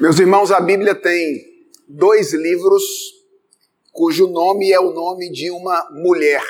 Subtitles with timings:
[0.00, 1.44] Meus irmãos, a Bíblia tem
[1.88, 2.84] dois livros
[3.90, 6.40] cujo nome é o nome de uma mulher.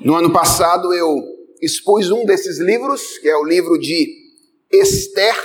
[0.00, 1.22] No ano passado eu
[1.60, 4.16] expus um desses livros, que é o livro de
[4.72, 5.36] Esther,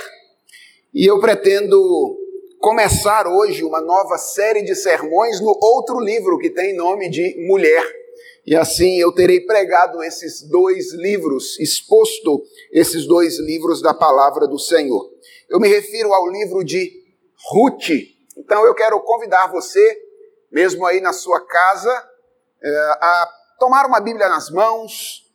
[0.94, 2.16] e eu pretendo
[2.58, 7.84] começar hoje uma nova série de sermões no outro livro que tem nome de Mulher.
[8.46, 14.58] E assim eu terei pregado esses dois livros, exposto esses dois livros da palavra do
[14.58, 15.13] Senhor.
[15.48, 16.92] Eu me refiro ao livro de
[17.50, 17.90] Ruth.
[18.36, 20.02] Então eu quero convidar você,
[20.50, 21.90] mesmo aí na sua casa,
[22.62, 22.68] é,
[23.00, 25.30] a tomar uma Bíblia nas mãos,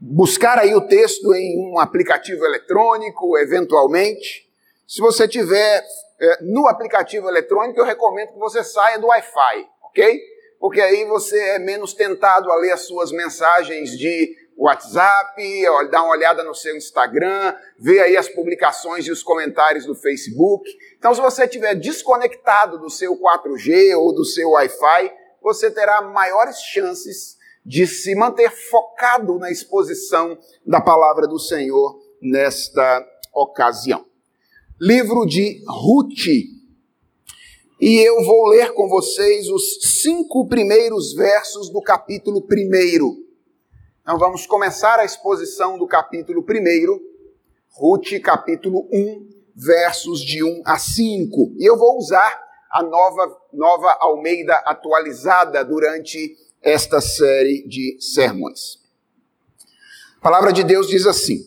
[0.00, 4.46] buscar aí o texto em um aplicativo eletrônico, eventualmente.
[4.86, 5.84] Se você tiver
[6.20, 10.20] é, no aplicativo eletrônico, eu recomendo que você saia do Wi-Fi, ok?
[10.58, 15.36] Porque aí você é menos tentado a ler as suas mensagens de WhatsApp,
[15.90, 20.68] dá uma olhada no seu Instagram, vê aí as publicações e os comentários do Facebook.
[20.98, 26.58] Então, se você estiver desconectado do seu 4G ou do seu Wi-Fi, você terá maiores
[26.58, 34.06] chances de se manter focado na exposição da palavra do Senhor nesta ocasião.
[34.80, 36.26] Livro de Ruth.
[37.78, 43.25] E eu vou ler com vocês os cinco primeiros versos do capítulo primeiro
[44.06, 47.00] então vamos começar a exposição do capítulo 1,
[47.72, 51.54] Ruth, capítulo 1, versos de 1 a 5.
[51.58, 52.40] E eu vou usar
[52.70, 58.78] a nova, nova Almeida atualizada durante esta série de sermões.
[60.18, 61.44] A palavra de Deus diz assim: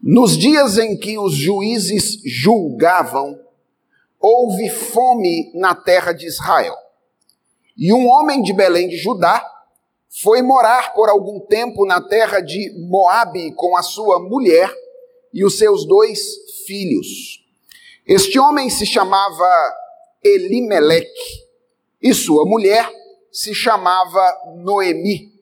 [0.00, 3.36] Nos dias em que os juízes julgavam,
[4.20, 6.76] houve fome na terra de Israel.
[7.76, 9.57] E um homem de Belém de Judá,
[10.08, 14.72] foi morar por algum tempo na terra de Moabe com a sua mulher
[15.32, 16.20] e os seus dois
[16.66, 17.44] filhos.
[18.06, 19.46] Este homem se chamava
[20.22, 21.46] Elimeleque
[22.00, 22.90] e sua mulher
[23.30, 25.32] se chamava Noemi.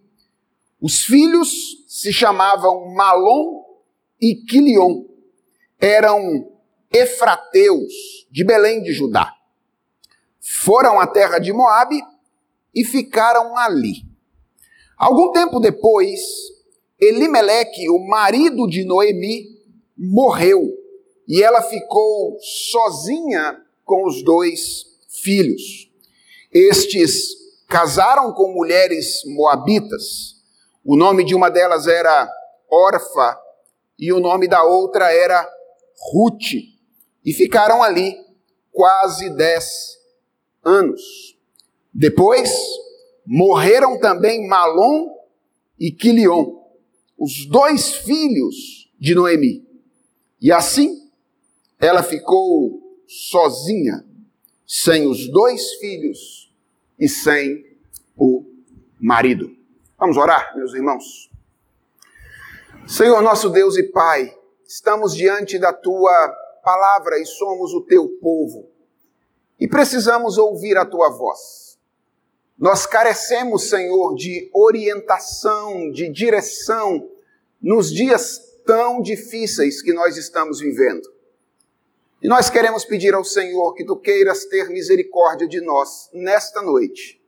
[0.81, 3.65] Os filhos se chamavam Malom
[4.21, 5.05] e Quilion.
[5.81, 6.51] Eram
[6.93, 7.93] efrateus
[8.31, 9.33] de Belém de Judá.
[10.41, 12.01] Foram à terra de Moabe
[12.75, 14.16] e ficaram ali.
[14.97, 16.21] Algum tempo depois,
[16.99, 19.45] Elimeleque, o marido de Noemi,
[19.97, 20.73] morreu
[21.29, 24.87] e ela ficou sozinha com os dois
[25.23, 25.91] filhos.
[26.53, 27.35] Estes
[27.69, 30.37] casaram com mulheres moabitas.
[30.85, 32.31] O nome de uma delas era
[32.71, 33.39] Orfa
[33.99, 35.47] e o nome da outra era
[36.13, 36.53] Ruth.
[37.25, 38.17] E ficaram ali
[38.73, 39.99] quase dez
[40.65, 41.37] anos.
[41.93, 42.53] Depois,
[43.27, 45.09] morreram também Malom
[45.79, 46.63] e Quilion,
[47.19, 49.67] os dois filhos de Noemi.
[50.41, 51.11] E assim
[51.79, 54.05] ela ficou sozinha,
[54.67, 56.55] sem os dois filhos
[56.99, 57.65] e sem
[58.17, 58.45] o
[58.99, 59.55] marido.
[59.99, 61.31] Vamos orar, meus irmãos?
[62.87, 64.33] Senhor nosso Deus e Pai,
[64.67, 68.71] estamos diante da tua palavra e somos o teu povo.
[69.59, 71.66] E precisamos ouvir a tua voz.
[72.59, 77.11] Nós carecemos, Senhor, de orientação, de direção
[77.61, 81.07] nos dias tão difíceis que nós estamos vivendo.
[82.23, 87.23] E nós queremos pedir ao Senhor que tu queiras ter misericórdia de nós nesta noite,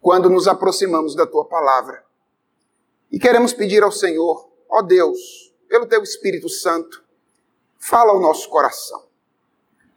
[0.00, 2.04] quando nos aproximamos da tua palavra.
[3.10, 7.02] E queremos pedir ao Senhor, ó Deus, pelo teu Espírito Santo,
[7.78, 9.08] fala ao nosso coração.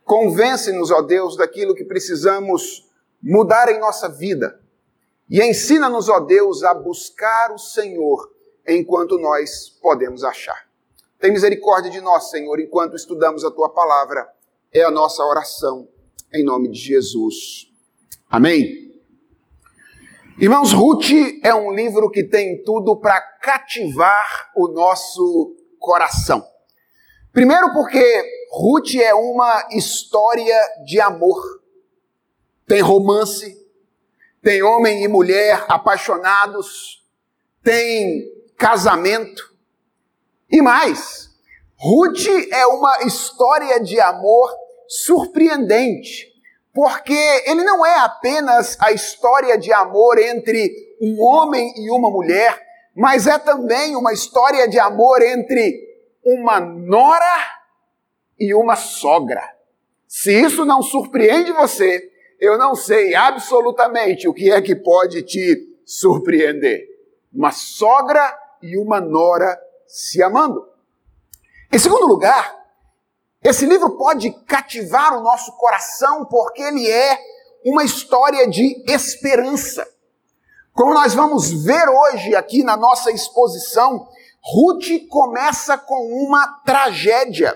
[0.05, 2.82] Convence-nos, ó Deus, daquilo que precisamos
[3.23, 4.59] mudar em nossa vida.
[5.29, 8.29] E ensina-nos, ó Deus, a buscar o Senhor
[8.67, 10.67] enquanto nós podemos achar.
[11.19, 14.27] Tem misericórdia de nós, Senhor, enquanto estudamos a tua palavra.
[14.73, 15.87] É a nossa oração,
[16.33, 17.71] em nome de Jesus.
[18.29, 18.91] Amém.
[20.39, 21.11] Irmãos, Ruth
[21.43, 26.43] é um livro que tem tudo para cativar o nosso coração.
[27.31, 31.62] Primeiro, porque Ruth é uma história de amor
[32.67, 33.57] tem romance,
[34.41, 37.03] tem homem e mulher apaixonados,
[37.63, 39.53] tem casamento.
[40.49, 41.29] E mais,
[41.77, 44.53] Ruth é uma história de amor
[44.87, 46.31] surpreendente,
[46.73, 52.61] porque ele não é apenas a história de amor entre um homem e uma mulher,
[52.95, 55.81] mas é também uma história de amor entre
[56.23, 57.63] uma nora
[58.39, 59.43] e uma sogra.
[60.07, 62.12] Se isso não surpreende você,
[62.43, 66.87] eu não sei absolutamente o que é que pode te surpreender.
[67.33, 69.57] Uma sogra e uma nora
[69.87, 70.67] se amando.
[71.71, 72.63] Em segundo lugar,
[73.43, 77.19] Esse livro pode cativar o nosso coração porque ele é
[77.65, 79.85] uma história de esperança.
[80.71, 84.07] Como nós vamos ver hoje aqui na nossa exposição,
[84.41, 87.53] Ruth começa com uma tragédia.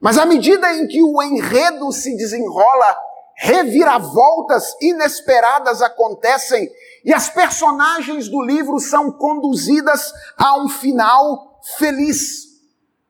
[0.00, 2.96] Mas à medida em que o enredo se desenrola,
[3.42, 6.70] reviravoltas inesperadas acontecem
[7.04, 12.52] e as personagens do livro são conduzidas a um final feliz.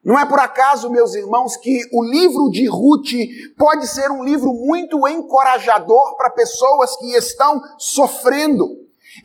[0.02, 3.12] Não é por acaso, meus irmãos, que o livro de Ruth
[3.58, 8.66] pode ser um livro muito encorajador para pessoas que estão sofrendo,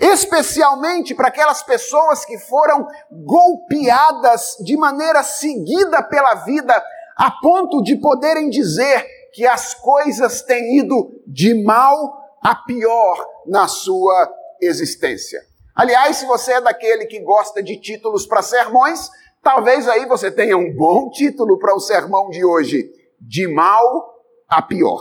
[0.01, 6.83] especialmente para aquelas pessoas que foram golpeadas de maneira seguida pela vida,
[7.15, 13.67] a ponto de poderem dizer que as coisas têm ido de mal a pior na
[13.67, 15.39] sua existência.
[15.75, 19.11] Aliás, se você é daquele que gosta de títulos para sermões,
[19.47, 24.61] Talvez aí você tenha um bom título para o sermão de hoje: De mal a
[24.61, 24.99] pior.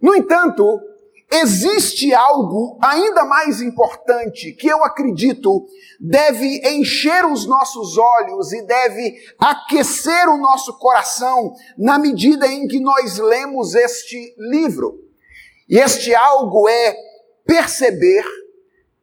[0.00, 0.80] No entanto,
[1.30, 5.66] existe algo ainda mais importante que eu acredito
[6.00, 12.80] deve encher os nossos olhos e deve aquecer o nosso coração na medida em que
[12.80, 14.98] nós lemos este livro.
[15.68, 16.96] E este algo é
[17.44, 18.24] perceber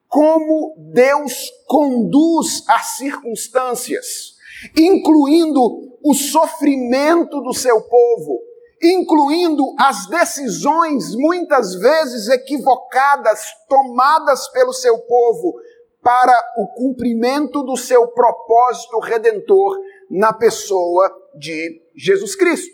[0.08, 4.36] como Deus conduz as circunstâncias
[4.78, 5.62] incluindo
[6.04, 8.42] o sofrimento do seu povo,
[8.92, 15.56] incluindo as decisões muitas vezes equivocadas tomadas pelo seu povo
[16.02, 19.78] para o cumprimento do seu propósito redentor
[20.10, 22.74] na pessoa de Jesus Cristo.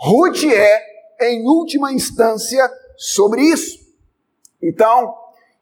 [0.00, 0.82] Ruth é,
[1.28, 3.78] em última instância, sobre isso.
[4.62, 5.14] Então,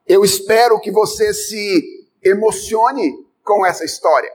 [0.07, 1.83] eu espero que você se
[2.23, 3.13] emocione
[3.45, 4.31] com essa história.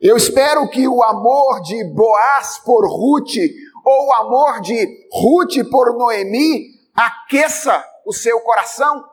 [0.00, 3.36] Eu espero que o amor de Boaz por Ruth,
[3.84, 9.04] ou o amor de Ruth por Noemi, aqueça o seu coração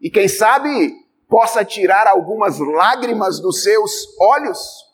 [0.00, 0.94] e, quem sabe,
[1.28, 4.86] possa tirar algumas lágrimas dos seus olhos.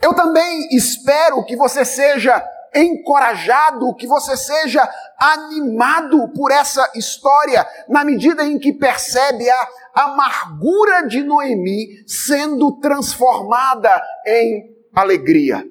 [0.00, 2.42] Eu também espero que você seja
[2.74, 11.06] encorajado, que você seja animado por essa história, na medida em que percebe a amargura
[11.06, 15.64] de Noemi sendo transformada em alegria.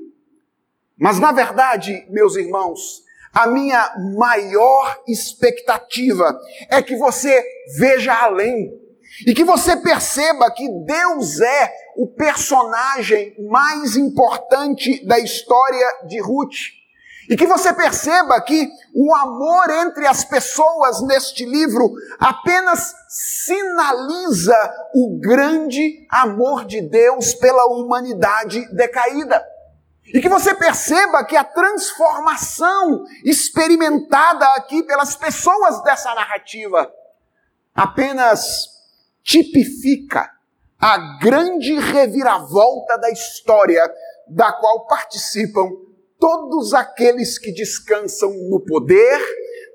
[1.00, 3.04] Mas na verdade, meus irmãos,
[3.34, 6.38] a minha maior expectativa
[6.70, 7.44] é que você
[7.78, 8.72] veja além
[9.26, 16.80] e que você perceba que Deus é o personagem mais importante da história de Ruth.
[17.30, 24.58] E que você perceba que o amor entre as pessoas neste livro apenas sinaliza
[24.96, 29.46] o grande amor de Deus pela humanidade decaída.
[30.14, 36.92] E que você perceba que a transformação experimentada aqui pelas pessoas dessa narrativa
[37.76, 38.68] apenas
[39.24, 40.32] tipifica
[40.80, 43.84] a grande reviravolta da história
[44.28, 45.70] da qual participam
[46.20, 49.20] todos aqueles que descansam no poder,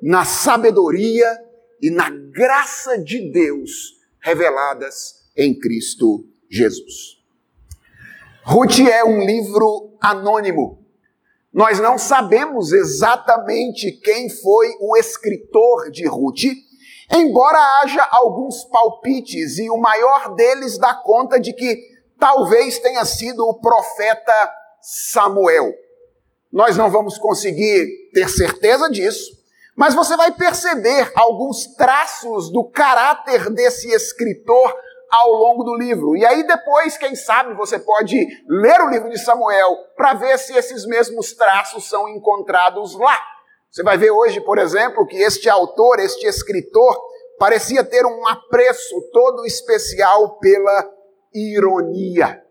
[0.02, 1.38] na sabedoria
[1.80, 7.13] e na graça de Deus reveladas em Cristo Jesus.
[8.46, 10.78] Ruth é um livro anônimo.
[11.50, 16.44] Nós não sabemos exatamente quem foi o escritor de Ruth,
[17.10, 21.74] embora haja alguns palpites, e o maior deles dá conta de que
[22.20, 25.72] talvez tenha sido o profeta Samuel.
[26.52, 29.32] Nós não vamos conseguir ter certeza disso,
[29.74, 34.70] mas você vai perceber alguns traços do caráter desse escritor
[35.14, 36.16] ao longo do livro.
[36.16, 40.52] E aí depois, quem sabe, você pode ler o livro de Samuel para ver se
[40.56, 43.20] esses mesmos traços são encontrados lá.
[43.70, 47.00] Você vai ver hoje, por exemplo, que este autor, este escritor,
[47.38, 50.90] parecia ter um apreço todo especial pela
[51.32, 52.42] ironia.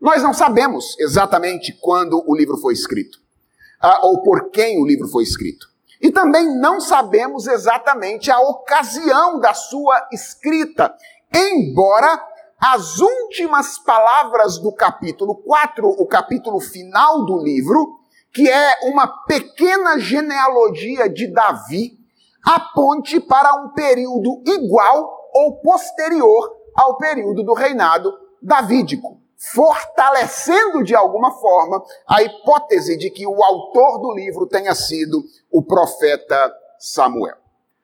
[0.00, 3.18] Nós não sabemos exatamente quando o livro foi escrito,
[3.80, 5.66] ah, ou por quem o livro foi escrito.
[6.00, 10.94] E também não sabemos exatamente a ocasião da sua escrita,
[11.32, 12.22] embora
[12.58, 17.98] as últimas palavras do capítulo 4, o capítulo final do livro,
[18.32, 21.98] que é uma pequena genealogia de Davi,
[22.44, 31.30] aponte para um período igual ou posterior ao período do reinado davídico fortalecendo de alguma
[31.32, 37.36] forma a hipótese de que o autor do livro tenha sido o profeta Samuel.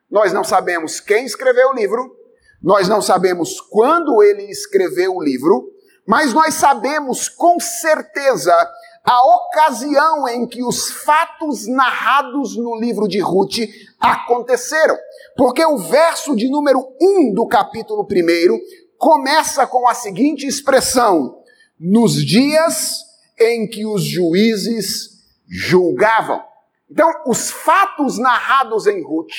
[0.09, 2.15] Nós não sabemos quem escreveu o livro,
[2.63, 5.69] nós não sabemos quando ele escreveu o livro,
[6.07, 8.55] mas nós sabemos com certeza
[9.03, 14.97] a ocasião em que os fatos narrados no livro de Ruth aconteceram.
[15.35, 18.59] Porque o verso de número 1 do capítulo 1
[18.97, 21.43] começa com a seguinte expressão:
[21.77, 23.01] nos dias
[23.37, 25.09] em que os juízes
[25.49, 26.41] julgavam.
[26.89, 29.33] Então, os fatos narrados em Ruth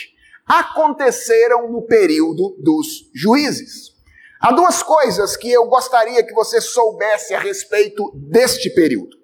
[0.46, 3.92] aconteceram no período dos juízes.
[4.40, 9.16] Há duas coisas que eu gostaria que você soubesse a respeito deste período.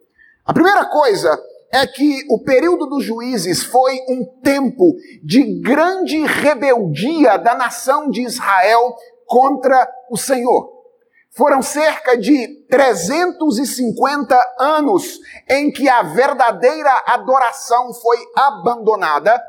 [0.47, 1.39] A primeira coisa
[1.73, 8.23] é que o período dos juízes foi um tempo de grande rebeldia da nação de
[8.23, 8.97] Israel
[9.27, 10.81] contra o Senhor.
[11.31, 19.41] Foram cerca de 350 anos em que a verdadeira adoração foi abandonada.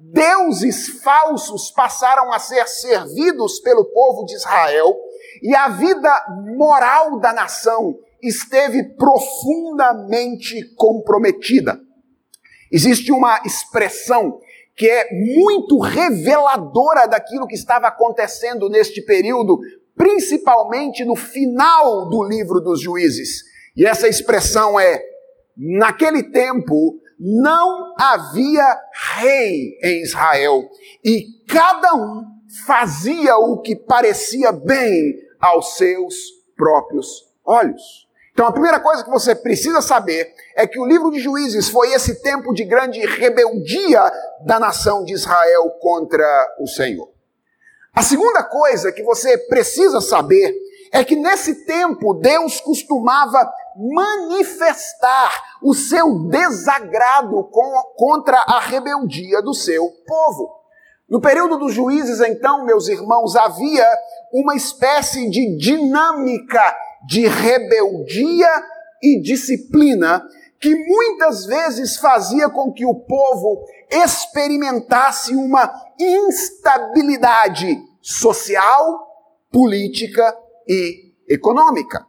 [0.00, 4.96] Deuses falsos passaram a ser servidos pelo povo de Israel
[5.42, 6.26] e a vida
[6.56, 11.80] moral da nação esteve profundamente comprometida.
[12.70, 14.38] Existe uma expressão
[14.76, 19.58] que é muito reveladora daquilo que estava acontecendo neste período,
[19.96, 23.42] principalmente no final do livro dos juízes.
[23.76, 25.02] E essa expressão é:
[25.56, 28.78] naquele tempo não havia
[29.16, 30.68] rei em Israel,
[31.04, 32.24] e cada um
[32.66, 36.14] fazia o que parecia bem aos seus
[36.56, 38.08] próprios olhos.
[38.32, 41.92] Então a primeira coisa que você precisa saber é que o livro de Juízes foi
[41.92, 44.00] esse tempo de grande rebeldia
[44.46, 46.24] da nação de Israel contra
[46.60, 47.10] o Senhor.
[47.92, 50.54] A segunda coisa que você precisa saber
[50.92, 53.38] é que nesse tempo Deus costumava
[53.76, 60.58] manifestar o seu desagrado com, contra a rebeldia do seu povo.
[61.08, 63.86] No período dos juízes, então, meus irmãos, havia
[64.32, 66.76] uma espécie de dinâmica
[67.06, 68.48] de rebeldia
[69.02, 70.22] e disciplina
[70.60, 79.06] que muitas vezes fazia com que o povo experimentasse uma instabilidade social,
[79.50, 80.36] política
[80.68, 82.06] e econômica.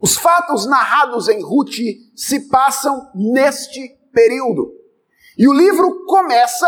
[0.00, 1.76] Os fatos narrados em Ruth
[2.14, 4.72] se passam neste período.
[5.38, 6.66] E o livro começa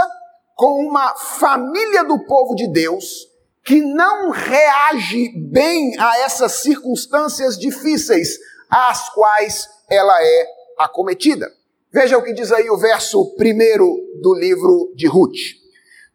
[0.57, 3.29] com uma família do povo de Deus
[3.65, 8.39] que não reage bem a essas circunstâncias difíceis
[8.71, 10.47] às quais ela é
[10.79, 11.51] acometida.
[11.93, 15.39] Veja o que diz aí o verso primeiro do livro de Ruth.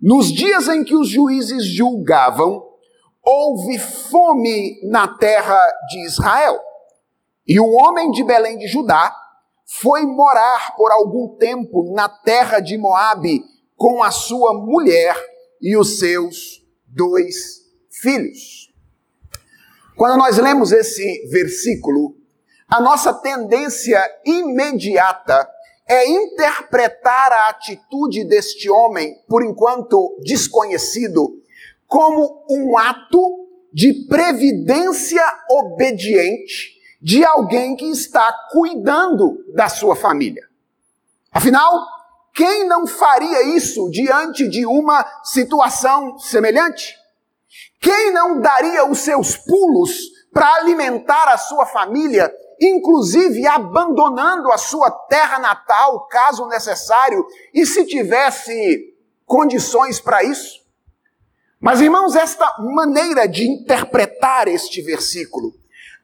[0.02, 2.69] Nos dias em que os juízes julgavam,
[3.32, 6.60] houve fome na terra de Israel.
[7.48, 9.16] E o homem de Belém de Judá
[9.68, 13.44] foi morar por algum tempo na terra de Moabe
[13.76, 15.16] com a sua mulher
[15.62, 17.62] e os seus dois
[18.02, 18.74] filhos.
[19.96, 22.16] Quando nós lemos esse versículo,
[22.68, 25.48] a nossa tendência imediata
[25.88, 31.40] é interpretar a atitude deste homem, por enquanto desconhecido,
[31.90, 33.20] como um ato
[33.74, 40.44] de previdência obediente de alguém que está cuidando da sua família.
[41.32, 41.74] Afinal,
[42.32, 46.96] quem não faria isso diante de uma situação semelhante?
[47.82, 49.92] Quem não daria os seus pulos
[50.32, 52.32] para alimentar a sua família,
[52.62, 58.94] inclusive abandonando a sua terra natal, caso necessário, e se tivesse
[59.26, 60.69] condições para isso?
[61.60, 65.54] Mas, irmãos, esta maneira de interpretar este versículo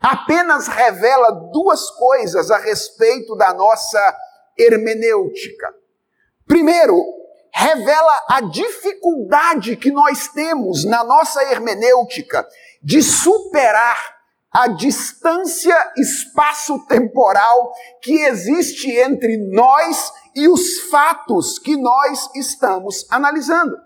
[0.02, 4.18] apenas revela duas coisas a respeito da nossa
[4.58, 5.74] hermenêutica.
[6.46, 7.02] Primeiro,
[7.54, 12.46] revela a dificuldade que nós temos na nossa hermenêutica
[12.84, 14.16] de superar
[14.52, 23.85] a distância espaço-temporal que existe entre nós e os fatos que nós estamos analisando.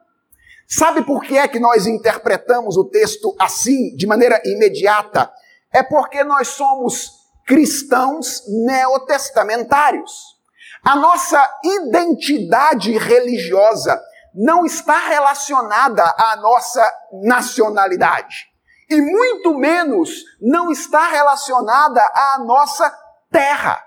[0.72, 5.32] Sabe por que é que nós interpretamos o texto assim, de maneira imediata?
[5.74, 7.12] É porque nós somos
[7.48, 10.38] cristãos neotestamentários.
[10.84, 14.00] A nossa identidade religiosa
[14.36, 16.88] não está relacionada à nossa
[17.24, 18.48] nacionalidade.
[18.88, 22.96] E muito menos não está relacionada à nossa
[23.32, 23.84] terra.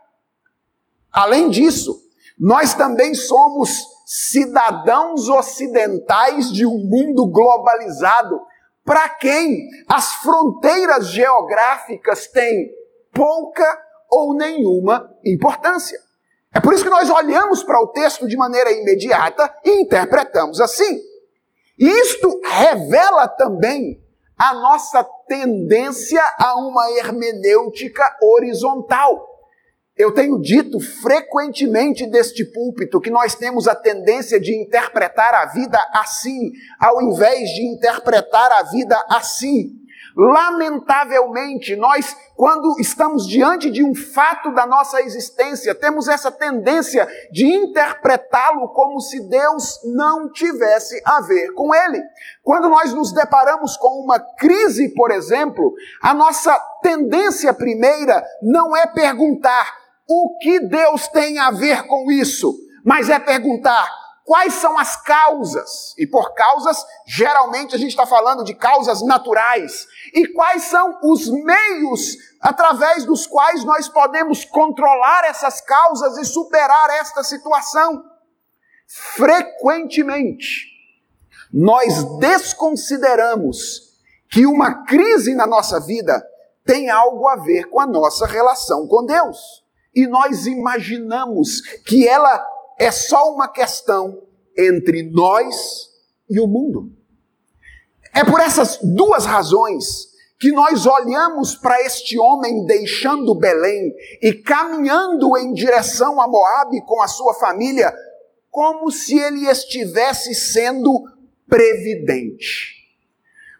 [1.13, 1.97] Além disso,
[2.37, 8.43] nós também somos cidadãos ocidentais de um mundo globalizado,
[8.85, 12.71] para quem as fronteiras geográficas têm
[13.11, 13.65] pouca
[14.11, 15.99] ou nenhuma importância.
[16.53, 21.01] É por isso que nós olhamos para o texto de maneira imediata e interpretamos assim.
[21.79, 23.99] E isto revela também
[24.37, 29.32] a nossa tendência a uma hermenêutica horizontal.
[29.97, 35.79] Eu tenho dito frequentemente deste púlpito que nós temos a tendência de interpretar a vida
[35.93, 39.83] assim, ao invés de interpretar a vida assim.
[40.17, 47.47] Lamentavelmente, nós, quando estamos diante de um fato da nossa existência, temos essa tendência de
[47.47, 52.03] interpretá-lo como se Deus não tivesse a ver com ele.
[52.43, 58.87] Quando nós nos deparamos com uma crise, por exemplo, a nossa tendência primeira não é
[58.87, 59.82] perguntar
[60.13, 62.55] o que Deus tem a ver com isso,
[62.85, 63.89] mas é perguntar
[64.25, 65.95] quais são as causas.
[65.97, 69.87] E por causas, geralmente a gente está falando de causas naturais.
[70.13, 76.91] E quais são os meios através dos quais nós podemos controlar essas causas e superar
[76.91, 78.05] esta situação.
[78.87, 80.67] Frequentemente,
[81.51, 83.93] nós desconsideramos
[84.31, 86.23] que uma crise na nossa vida
[86.67, 89.62] tem algo a ver com a nossa relação com Deus
[89.95, 92.45] e nós imaginamos que ela
[92.79, 94.23] é só uma questão
[94.57, 95.91] entre nós
[96.29, 96.91] e o mundo.
[98.15, 105.37] É por essas duas razões que nós olhamos para este homem deixando Belém e caminhando
[105.39, 107.95] em direção a Moabe com a sua família,
[108.51, 110.93] como se ele estivesse sendo
[111.49, 112.83] previdente.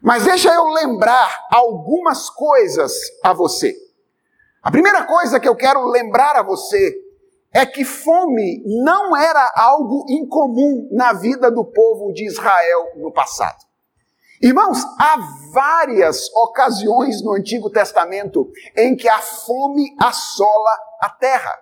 [0.01, 2.91] Mas deixa eu lembrar algumas coisas
[3.23, 3.73] a você.
[4.63, 6.95] A primeira coisa que eu quero lembrar a você
[7.51, 13.57] é que fome não era algo incomum na vida do povo de Israel no passado.
[14.41, 15.17] Irmãos, há
[15.51, 21.59] várias ocasiões no Antigo Testamento em que a fome assola a terra.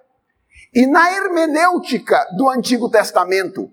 [0.72, 3.68] E na hermenêutica do Antigo Testamento,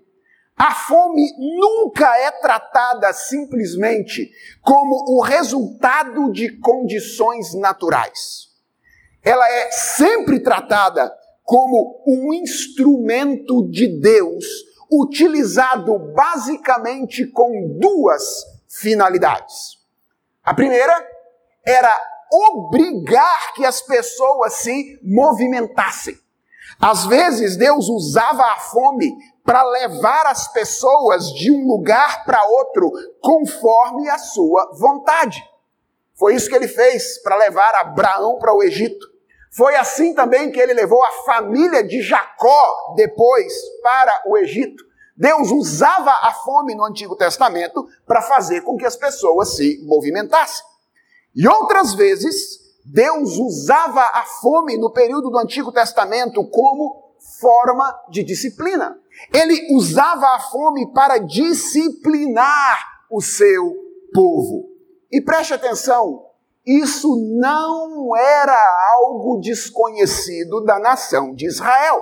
[0.57, 4.31] a fome nunca é tratada simplesmente
[4.63, 8.48] como o resultado de condições naturais
[9.29, 14.43] ela é sempre tratada como um instrumento de Deus,
[14.91, 18.23] utilizado basicamente com duas
[18.67, 19.77] finalidades.
[20.43, 21.07] A primeira
[21.63, 21.95] era
[22.31, 26.17] obrigar que as pessoas se movimentassem.
[26.79, 32.91] Às vezes Deus usava a fome para levar as pessoas de um lugar para outro
[33.21, 35.39] conforme a sua vontade.
[36.15, 39.18] Foi isso que ele fez para levar Abraão para o Egito.
[39.59, 44.85] Foi assim também que ele levou a família de Jacó depois para o Egito.
[45.17, 50.63] Deus usava a fome no Antigo Testamento para fazer com que as pessoas se movimentassem.
[51.35, 58.23] E outras vezes, Deus usava a fome no período do Antigo Testamento como forma de
[58.23, 58.97] disciplina.
[59.33, 62.79] Ele usava a fome para disciplinar
[63.11, 63.75] o seu
[64.13, 64.69] povo.
[65.11, 66.28] E preste atenção,
[66.69, 68.57] isso não era
[68.93, 72.01] algo desconhecido da nação de Israel.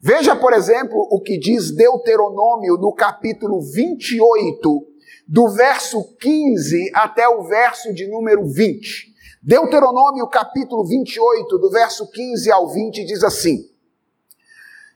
[0.00, 4.86] Veja, por exemplo, o que diz Deuteronômio no capítulo 28,
[5.28, 9.10] do verso 15 até o verso de número 20.
[9.42, 13.70] Deuteronômio capítulo 28, do verso 15 ao 20, diz assim: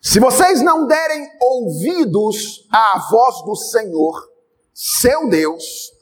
[0.02, 4.20] Se vocês não derem ouvidos à voz do Senhor,
[4.74, 5.93] seu Deus,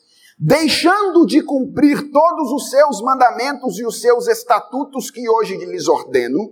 [0.44, 6.50] deixando de cumprir todos os seus mandamentos e os seus estatutos que hoje lhes ordeno,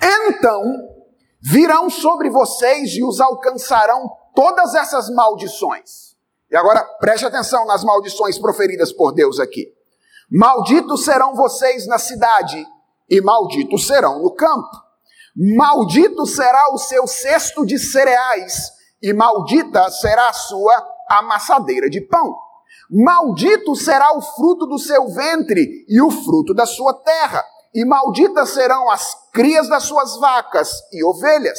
[0.00, 0.62] então
[1.42, 6.16] virão sobre vocês e os alcançarão todas essas maldições.
[6.50, 9.66] E agora preste atenção nas maldições proferidas por Deus aqui.
[10.30, 12.66] Malditos serão vocês na cidade,
[13.10, 14.74] e malditos serão no campo.
[15.36, 18.70] Maldito será o seu cesto de cereais,
[19.02, 22.45] e maldita será a sua amassadeira de pão.
[22.90, 27.44] Maldito será o fruto do seu ventre e o fruto da sua terra,
[27.74, 31.58] e malditas serão as crias das suas vacas e ovelhas.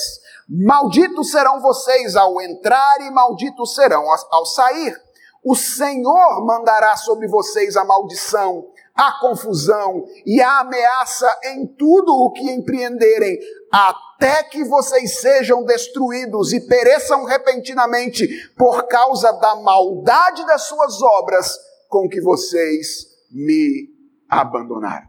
[0.49, 4.95] Malditos serão vocês ao entrar e malditos serão ao sair.
[5.43, 8.65] O Senhor mandará sobre vocês a maldição,
[8.97, 13.37] a confusão e a ameaça em tudo o que empreenderem,
[13.71, 21.55] até que vocês sejam destruídos e pereçam repentinamente por causa da maldade das suas obras
[21.87, 23.89] com que vocês me
[24.27, 25.07] abandonaram.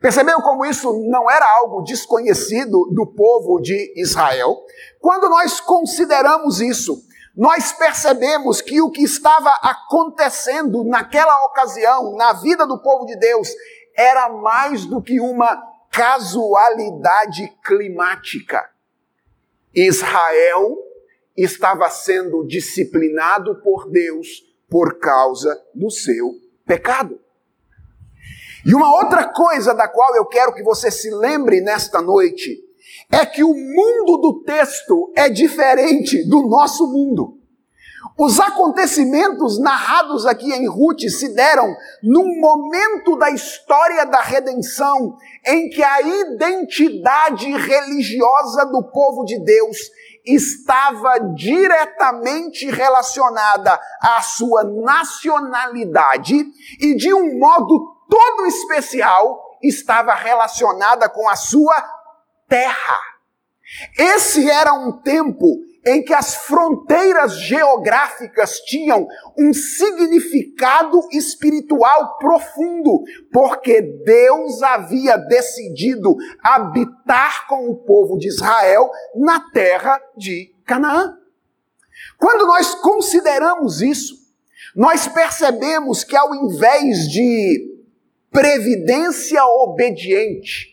[0.00, 4.56] Percebeu como isso não era algo desconhecido do povo de Israel?
[4.98, 7.02] Quando nós consideramos isso,
[7.40, 13.48] nós percebemos que o que estava acontecendo naquela ocasião, na vida do povo de Deus,
[13.96, 15.56] era mais do que uma
[15.90, 18.68] casualidade climática.
[19.74, 20.76] Israel
[21.34, 26.32] estava sendo disciplinado por Deus por causa do seu
[26.66, 27.18] pecado.
[28.66, 32.69] E uma outra coisa da qual eu quero que você se lembre nesta noite
[33.10, 37.40] é que o mundo do texto é diferente do nosso mundo.
[38.16, 45.68] Os acontecimentos narrados aqui em Ruth se deram num momento da história da redenção em
[45.70, 49.76] que a identidade religiosa do povo de Deus
[50.24, 56.44] estava diretamente relacionada à sua nacionalidade
[56.80, 61.99] e de um modo todo especial estava relacionada com a sua
[62.50, 62.98] terra.
[63.96, 65.46] Esse era um tempo
[65.86, 69.06] em que as fronteiras geográficas tinham
[69.38, 79.40] um significado espiritual profundo, porque Deus havia decidido habitar com o povo de Israel na
[79.50, 81.16] terra de Canaã.
[82.18, 84.14] Quando nós consideramos isso,
[84.76, 87.70] nós percebemos que ao invés de
[88.30, 90.69] previdência obediente,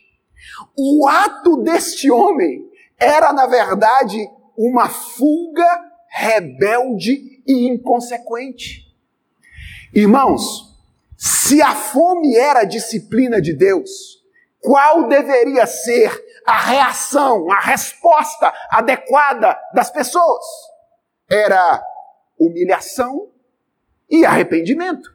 [0.78, 2.64] o ato deste homem
[2.96, 4.18] era, na verdade,
[4.56, 5.66] uma fuga
[6.08, 8.86] rebelde e inconsequente.
[9.92, 10.72] Irmãos,
[11.16, 14.22] se a fome era a disciplina de Deus,
[14.60, 16.12] qual deveria ser
[16.46, 20.44] a reação, a resposta adequada das pessoas?
[21.28, 21.82] Era
[22.38, 23.30] humilhação
[24.08, 25.10] e arrependimento.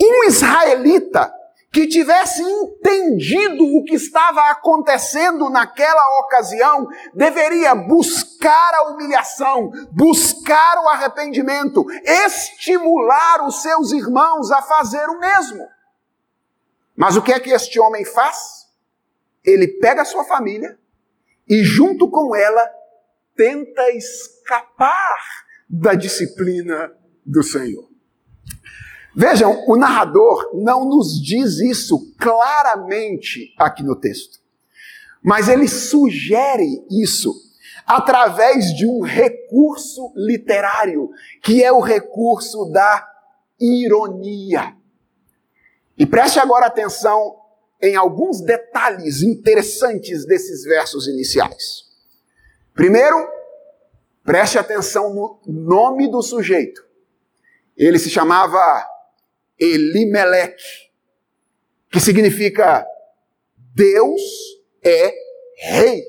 [0.00, 1.32] Um israelita
[1.76, 10.88] que tivesse entendido o que estava acontecendo naquela ocasião, deveria buscar a humilhação, buscar o
[10.88, 15.68] arrependimento, estimular os seus irmãos a fazer o mesmo.
[16.96, 18.38] Mas o que é que este homem faz?
[19.44, 20.78] Ele pega a sua família
[21.46, 22.70] e, junto com ela,
[23.36, 25.18] tenta escapar
[25.68, 26.90] da disciplina
[27.22, 27.95] do Senhor.
[29.18, 34.38] Vejam, o narrador não nos diz isso claramente aqui no texto,
[35.22, 37.32] mas ele sugere isso
[37.86, 41.08] através de um recurso literário,
[41.42, 43.08] que é o recurso da
[43.58, 44.76] ironia.
[45.96, 47.36] E preste agora atenção
[47.80, 51.86] em alguns detalhes interessantes desses versos iniciais.
[52.74, 53.16] Primeiro,
[54.22, 56.84] preste atenção no nome do sujeito.
[57.74, 58.95] Ele se chamava
[59.58, 60.62] Elimelech,
[61.90, 62.86] que significa
[63.74, 64.20] Deus
[64.82, 65.12] é
[65.58, 66.02] rei.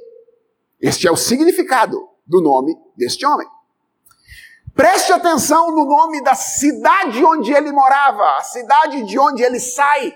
[0.79, 3.47] Este é o significado do nome deste homem.
[4.75, 10.13] Preste atenção no nome da cidade onde ele morava, a cidade de onde ele sai.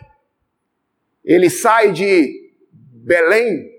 [1.25, 3.71] Ele sai de Belém,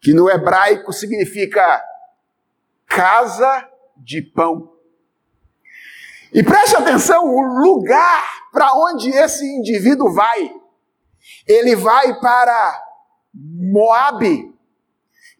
[0.00, 1.82] que no hebraico significa
[2.86, 3.66] casa
[3.96, 4.77] de pão.
[6.32, 10.52] E preste atenção, o lugar para onde esse indivíduo vai?
[11.46, 12.82] Ele vai para
[13.34, 14.52] Moabe.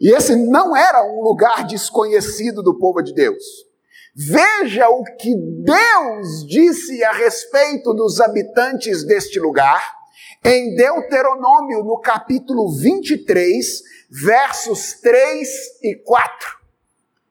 [0.00, 3.42] E esse não era um lugar desconhecido do povo de Deus.
[4.14, 9.98] Veja o que Deus disse a respeito dos habitantes deste lugar
[10.44, 15.48] em Deuteronômio, no capítulo 23, versos 3
[15.82, 16.48] e 4.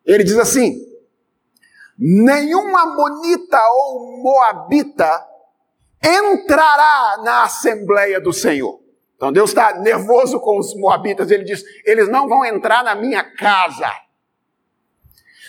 [0.05, 0.79] Ele diz assim:
[1.97, 5.27] Nenhum amonita ou moabita
[6.03, 8.79] entrará na Assembleia do Senhor.
[9.15, 13.23] Então Deus está nervoso com os moabitas, ele diz: eles não vão entrar na minha
[13.35, 13.91] casa.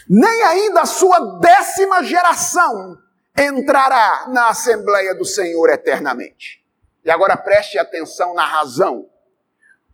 [0.09, 2.97] Nem ainda a sua décima geração
[3.37, 6.65] entrará na Assembleia do Senhor eternamente.
[7.05, 9.07] E agora preste atenção na razão.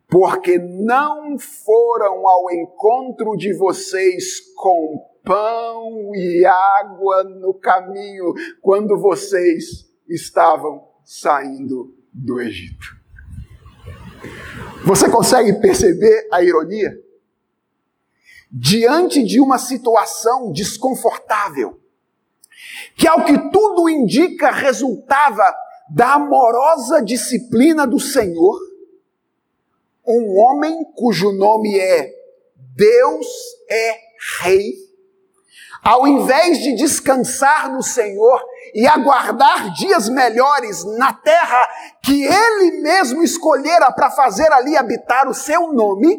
[0.09, 9.91] Porque não foram ao encontro de vocês com pão e água no caminho quando vocês
[10.09, 13.03] estavam saindo do Egito.
[14.85, 16.93] Você consegue perceber a ironia?
[18.53, 21.81] Diante de uma situação desconfortável,
[22.97, 25.43] que ao que tudo indica resultava
[25.91, 28.59] da amorosa disciplina do Senhor,
[30.07, 32.13] um homem cujo nome é
[32.77, 33.27] Deus
[33.71, 33.97] é
[34.43, 34.84] Rei,
[35.85, 38.43] ao invés de descansar no Senhor
[38.75, 41.69] e aguardar dias melhores na terra
[42.03, 46.19] que Ele mesmo escolhera para fazer ali habitar o seu nome,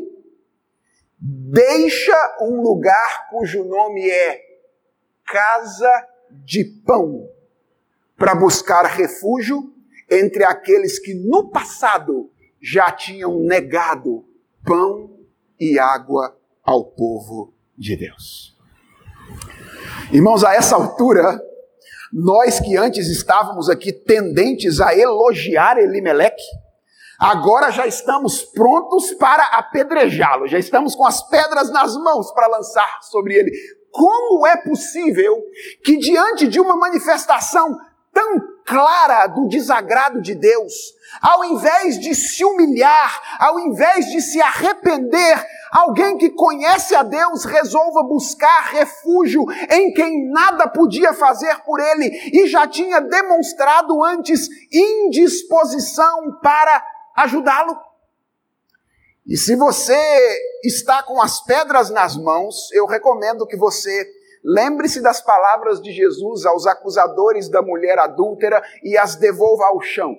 [1.19, 4.39] deixa um lugar cujo nome é
[5.25, 7.28] Casa de Pão,
[8.15, 9.73] para buscar refúgio
[10.12, 14.23] entre aqueles que no passado já tinham negado
[14.63, 15.19] pão
[15.60, 18.54] e água ao povo de Deus.
[20.15, 21.38] Irmãos, a essa altura,
[22.13, 26.41] Nós que antes estávamos aqui tendentes a elogiar Elimeleque,
[27.19, 32.99] agora já estamos prontos para apedrejá-lo, já estamos com as pedras nas mãos para lançar
[33.01, 33.51] sobre ele.
[33.91, 35.36] Como é possível
[35.84, 37.78] que, diante de uma manifestação
[38.13, 40.73] tão clara do desagrado de Deus,
[41.21, 47.45] ao invés de se humilhar, ao invés de se arrepender, alguém que conhece a Deus
[47.45, 54.49] resolva buscar refúgio em quem nada podia fazer por ele e já tinha demonstrado antes
[54.71, 56.84] indisposição para
[57.15, 57.78] ajudá-lo.
[59.28, 59.97] E se você
[60.63, 64.08] está com as pedras nas mãos, eu recomendo que você
[64.45, 70.15] lembre-se das palavras de Jesus aos acusadores da mulher adúltera e as devolva ao chão.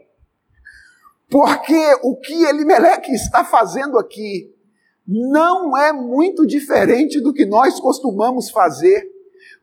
[1.31, 4.53] Porque o que Elimeleque está fazendo aqui
[5.07, 9.09] não é muito diferente do que nós costumamos fazer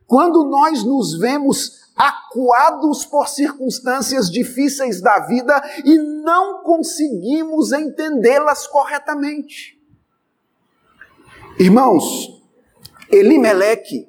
[0.06, 9.78] quando nós nos vemos acuados por circunstâncias difíceis da vida e não conseguimos entendê-las corretamente.
[11.58, 12.42] Irmãos,
[13.10, 14.08] Elimeleque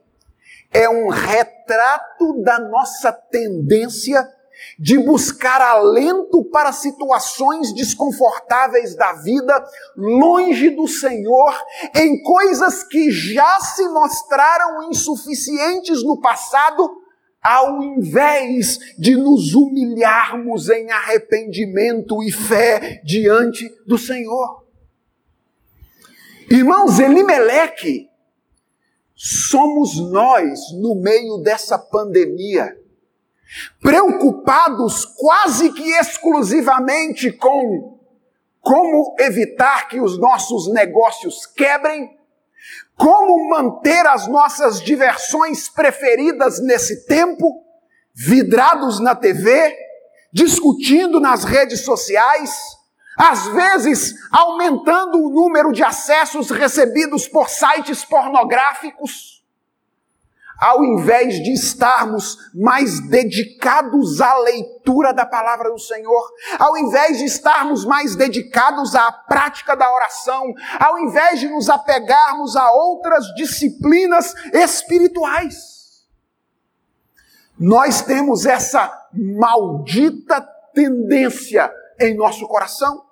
[0.76, 4.30] é um retrato da nossa tendência
[4.78, 11.56] de buscar alento para situações desconfortáveis da vida, longe do Senhor,
[11.96, 17.02] em coisas que já se mostraram insuficientes no passado,
[17.42, 24.66] ao invés de nos humilharmos em arrependimento e fé diante do Senhor.
[26.50, 28.10] Irmãos, Elimeleque,
[29.16, 32.76] somos nós no meio dessa pandemia,
[33.82, 37.96] preocupados quase que exclusivamente com
[38.60, 42.18] como evitar que os nossos negócios quebrem,
[42.98, 47.64] como manter as nossas diversões preferidas nesse tempo,
[48.14, 49.76] vidrados na TV,
[50.34, 52.75] discutindo nas redes sociais,
[53.18, 59.36] às vezes aumentando o número de acessos recebidos por sites pornográficos
[60.60, 67.26] ao invés de estarmos mais dedicados à leitura da palavra do Senhor, ao invés de
[67.26, 74.34] estarmos mais dedicados à prática da oração, ao invés de nos apegarmos a outras disciplinas
[74.54, 75.76] espirituais.
[77.58, 80.42] Nós temos essa maldita
[80.74, 83.05] tendência em nosso coração,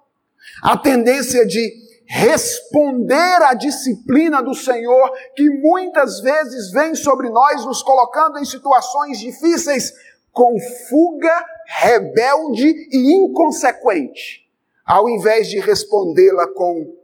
[0.61, 7.81] a tendência de responder à disciplina do Senhor, que muitas vezes vem sobre nós, nos
[7.81, 9.91] colocando em situações difíceis,
[10.31, 10.55] com
[10.89, 14.47] fuga, rebelde e inconsequente,
[14.85, 16.95] ao invés de respondê-la com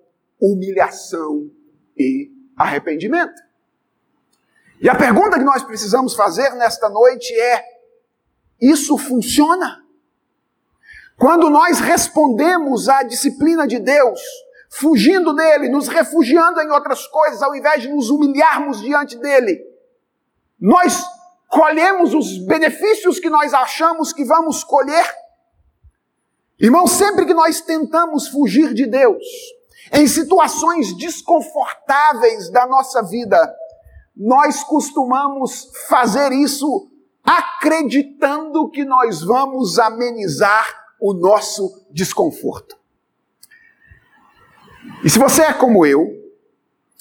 [0.41, 1.49] humilhação
[1.97, 3.41] e arrependimento.
[4.81, 7.63] E a pergunta que nós precisamos fazer nesta noite é:
[8.61, 9.83] isso funciona?
[11.19, 14.21] Quando nós respondemos à disciplina de Deus,
[14.69, 19.59] fugindo dele, nos refugiando em outras coisas, ao invés de nos humilharmos diante dele.
[20.57, 21.03] Nós
[21.49, 25.05] colhemos os benefícios que nós achamos que vamos colher.
[26.57, 29.23] Irmão, sempre que nós tentamos fugir de Deus,
[29.91, 33.37] em situações desconfortáveis da nossa vida,
[34.15, 36.89] nós costumamos fazer isso
[37.23, 42.77] acreditando que nós vamos amenizar o nosso desconforto.
[45.03, 46.19] E se você é como eu,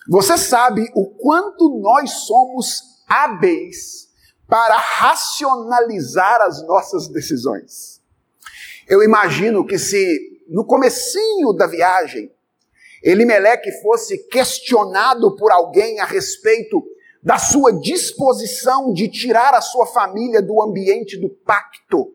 [0.08, 4.08] você sabe o quanto nós somos hábeis
[4.46, 8.00] para racionalizar as nossas decisões.
[8.88, 12.32] Eu imagino que se no comecinho da viagem
[13.02, 16.82] Elimeleque fosse questionado por alguém a respeito
[17.22, 22.12] da sua disposição de tirar a sua família do ambiente do pacto,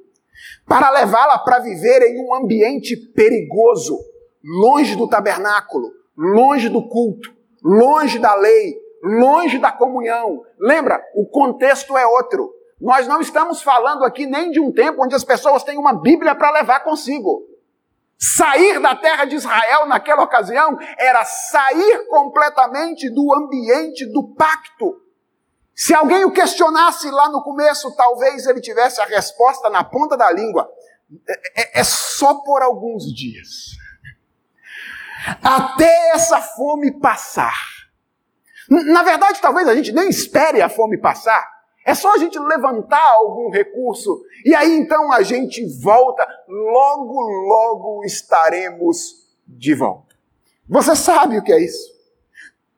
[0.68, 3.98] para levá-la para viver em um ambiente perigoso,
[4.44, 10.44] longe do tabernáculo, longe do culto, longe da lei, longe da comunhão.
[10.60, 12.54] Lembra, o contexto é outro.
[12.80, 16.36] Nós não estamos falando aqui nem de um tempo onde as pessoas têm uma Bíblia
[16.36, 17.44] para levar consigo.
[18.18, 25.03] Sair da terra de Israel naquela ocasião era sair completamente do ambiente do pacto.
[25.76, 30.32] Se alguém o questionasse lá no começo, talvez ele tivesse a resposta na ponta da
[30.32, 30.70] língua.
[31.28, 33.74] É, é, é só por alguns dias
[35.42, 37.58] até essa fome passar.
[38.70, 41.52] Na verdade, talvez a gente nem espere a fome passar.
[41.86, 46.26] É só a gente levantar algum recurso e aí então a gente volta.
[46.48, 50.16] Logo, logo estaremos de volta.
[50.70, 51.94] Você sabe o que é isso?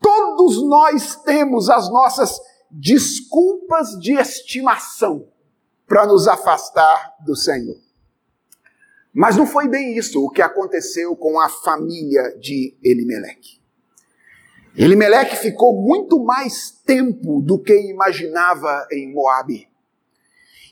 [0.01, 2.39] Todos nós temos as nossas
[2.71, 5.28] desculpas de estimação
[5.88, 7.80] para nos afastar do Senhor.
[9.13, 13.65] Mas não foi bem isso o que aconteceu com a família de Elimeleque.
[14.78, 19.69] Elimeleque ficou muito mais tempo do que imaginava em Moabe.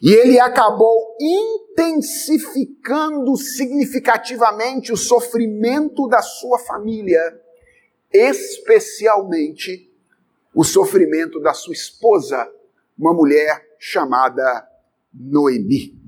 [0.02, 7.42] E ele acabou intensificando significativamente o sofrimento da sua família,
[8.12, 9.90] especialmente
[10.54, 12.50] o sofrimento da sua esposa,
[12.98, 14.68] uma mulher chamada
[15.14, 16.00] Noemi.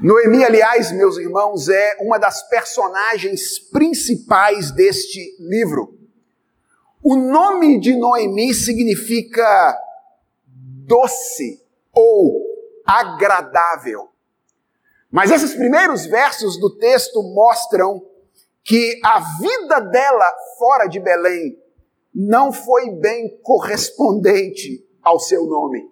[0.00, 5.96] Noemi, aliás, meus irmãos, é uma das personagens principais deste livro.
[7.00, 9.78] O nome de Noemi significa
[10.44, 12.42] doce ou
[12.84, 14.08] agradável.
[15.10, 18.04] Mas esses primeiros versos do texto mostram
[18.64, 21.61] que a vida dela fora de Belém
[22.14, 25.90] não foi bem correspondente ao seu nome.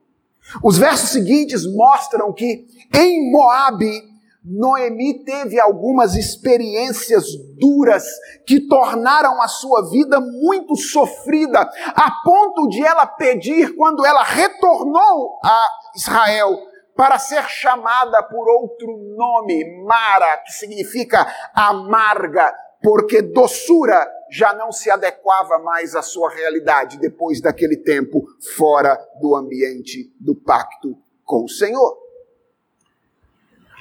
[0.63, 4.11] Os versos seguintes mostram que em Moabe
[4.43, 7.27] Noemi teve algumas experiências
[7.59, 8.05] duras
[8.47, 11.61] que tornaram a sua vida muito sofrida,
[11.95, 16.59] a ponto de ela pedir, quando ela retornou a Israel,
[16.97, 22.53] para ser chamada por outro nome, Mara, que significa amarga,
[22.83, 29.35] porque doçura já não se adequava mais à sua realidade depois daquele tempo fora do
[29.35, 31.99] ambiente do pacto com o Senhor.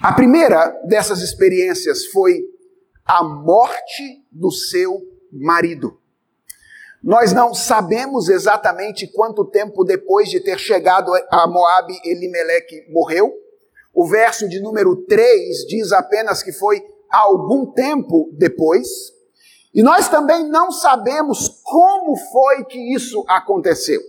[0.01, 2.43] A primeira dessas experiências foi
[3.05, 5.99] a morte do seu marido.
[7.03, 13.33] Nós não sabemos exatamente quanto tempo depois de ter chegado a Moabe, Elimeleque morreu.
[13.93, 18.87] O verso de número 3 diz apenas que foi algum tempo depois.
[19.79, 24.01] E nós também não sabemos como foi que isso aconteceu.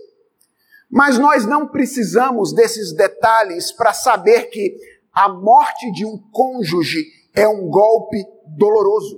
[0.89, 4.75] Mas nós não precisamos desses detalhes para saber que
[5.13, 9.17] a morte de um cônjuge é um golpe doloroso.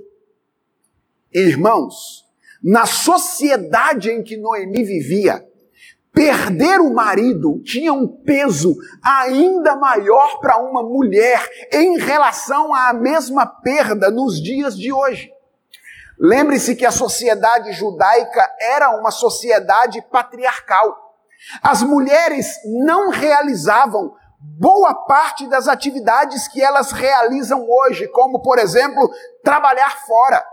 [1.32, 2.24] Irmãos,
[2.62, 5.44] na sociedade em que Noemi vivia,
[6.12, 13.44] perder o marido tinha um peso ainda maior para uma mulher em relação à mesma
[13.44, 15.33] perda nos dias de hoje.
[16.18, 20.96] Lembre-se que a sociedade judaica era uma sociedade patriarcal.
[21.62, 22.46] As mulheres
[22.86, 24.14] não realizavam
[24.58, 29.10] boa parte das atividades que elas realizam hoje, como, por exemplo,
[29.42, 30.44] trabalhar fora.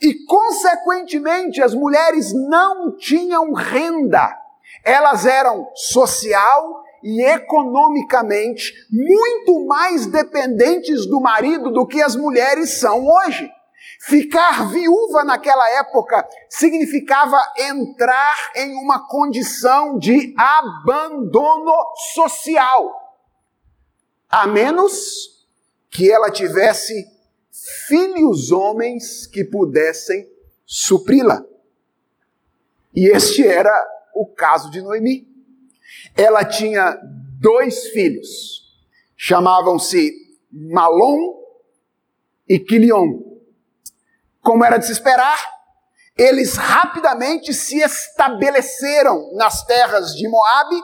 [0.00, 4.36] E, consequentemente, as mulheres não tinham renda.
[4.84, 13.06] Elas eram social e economicamente muito mais dependentes do marido do que as mulheres são
[13.06, 13.50] hoje.
[14.02, 21.72] Ficar viúva naquela época significava entrar em uma condição de abandono
[22.14, 23.00] social
[24.30, 25.44] a menos
[25.90, 27.04] que ela tivesse
[27.88, 30.30] filhos homens que pudessem
[30.64, 31.44] supri-la.
[32.94, 33.72] E este era
[34.14, 35.28] o caso de Noemi.
[36.16, 36.96] Ela tinha
[37.40, 38.78] dois filhos,
[39.16, 40.12] chamavam-se
[40.50, 41.42] Malom
[42.48, 43.29] e Quilion.
[44.42, 45.38] Como era de se esperar,
[46.16, 50.80] eles rapidamente se estabeleceram nas terras de Moabe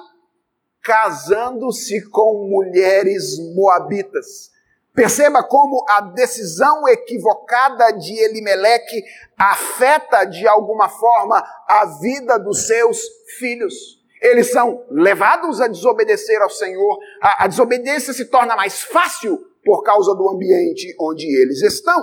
[0.87, 4.53] casando-se com mulheres moabitas.
[4.95, 9.03] Perceba como a decisão equivocada de Elimeleque
[9.37, 12.99] afeta de alguma forma a vida dos seus
[13.39, 13.75] filhos.
[14.23, 16.99] Eles são levados a desobedecer ao Senhor.
[17.21, 22.03] A, a desobediência se torna mais fácil por causa do ambiente onde eles estão.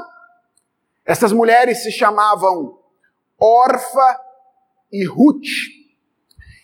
[1.05, 2.77] Essas mulheres se chamavam
[3.39, 4.19] Orfa
[4.91, 5.47] e Ruth.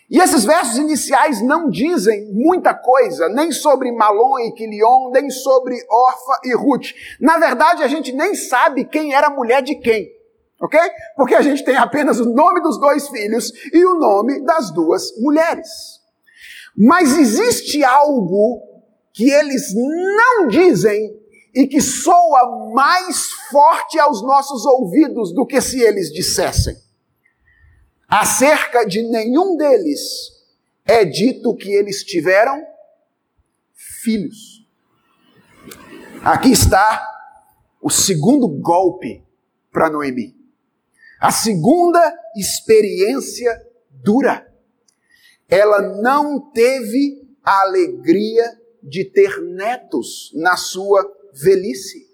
[0.09, 5.75] E esses versos iniciais não dizem muita coisa, nem sobre Malon e Quilion, nem sobre
[5.75, 6.93] Orfa e Ruth.
[7.19, 10.09] Na verdade, a gente nem sabe quem era a mulher de quem,
[10.59, 10.79] ok?
[11.15, 15.15] Porque a gente tem apenas o nome dos dois filhos e o nome das duas
[15.19, 15.67] mulheres.
[16.75, 18.63] Mas existe algo
[19.13, 21.19] que eles não dizem
[21.59, 26.77] e que soa mais forte aos nossos ouvidos do que se eles dissessem.
[28.07, 29.99] Acerca de nenhum deles
[30.85, 32.65] é dito que eles tiveram
[33.73, 34.65] filhos.
[36.23, 37.05] Aqui está
[37.81, 39.21] o segundo golpe
[39.69, 40.33] para Noemi.
[41.19, 41.99] A segunda
[42.37, 43.51] experiência
[44.01, 44.49] dura.
[45.49, 52.07] Ela não teve a alegria de ter netos na sua velhice.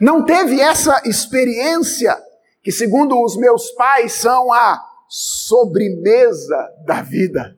[0.00, 2.16] Não teve essa experiência
[2.62, 7.56] que, segundo os meus pais, são a sobremesa da vida.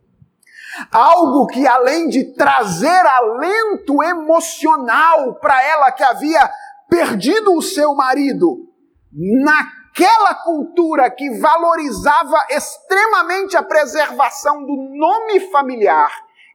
[0.90, 6.50] Algo que, além de trazer alento emocional para ela que havia
[6.88, 8.68] perdido o seu marido,
[9.12, 16.10] naquela cultura que valorizava extremamente a preservação do nome familiar,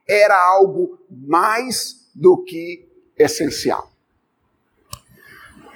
[0.06, 3.89] era algo mais do que essencial.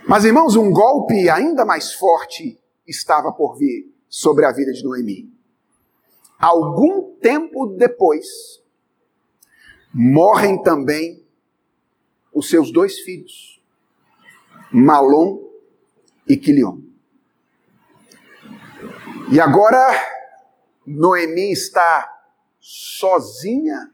[0.06, 5.32] Mas, irmãos, um golpe ainda mais forte estava por vir sobre a vida de Noemi.
[6.38, 8.26] Algum tempo depois,
[9.94, 11.26] morrem também
[12.34, 13.62] os seus dois filhos,
[14.70, 15.42] Malom
[16.28, 16.80] e Quilion.
[19.32, 19.88] E agora,
[20.86, 22.14] Noemi está
[22.60, 23.90] sozinha,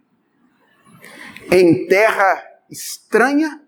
[1.52, 3.64] em terra estranha,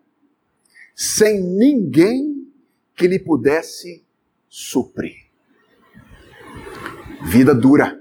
[0.95, 2.53] sem ninguém
[2.95, 4.05] que lhe pudesse
[4.49, 5.17] suprir.
[7.25, 7.99] Vida dura.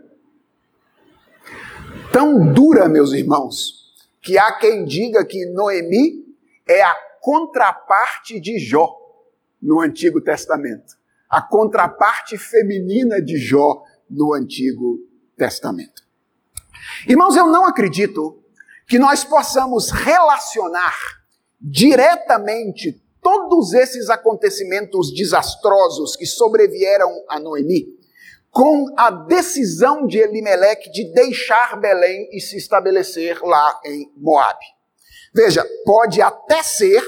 [2.12, 6.26] Tão dura, meus irmãos, que há quem diga que Noemi
[6.68, 8.94] é a contraparte de Jó
[9.62, 10.96] no Antigo Testamento.
[11.30, 15.00] A contraparte feminina de Jó no Antigo
[15.38, 16.04] Testamento.
[17.08, 18.44] Irmãos, eu não acredito
[18.88, 21.21] que nós possamos relacionar
[21.62, 27.86] diretamente todos esses acontecimentos desastrosos que sobrevieram a Noemi
[28.50, 34.66] com a decisão de Elimeleque de deixar Belém e se estabelecer lá em Moabe.
[35.34, 37.02] Veja, pode até ser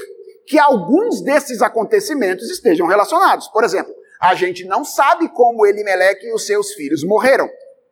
[0.46, 3.48] que alguns desses acontecimentos estejam relacionados.
[3.48, 7.48] Por exemplo, a gente não sabe como Elimeleque e os seus filhos morreram.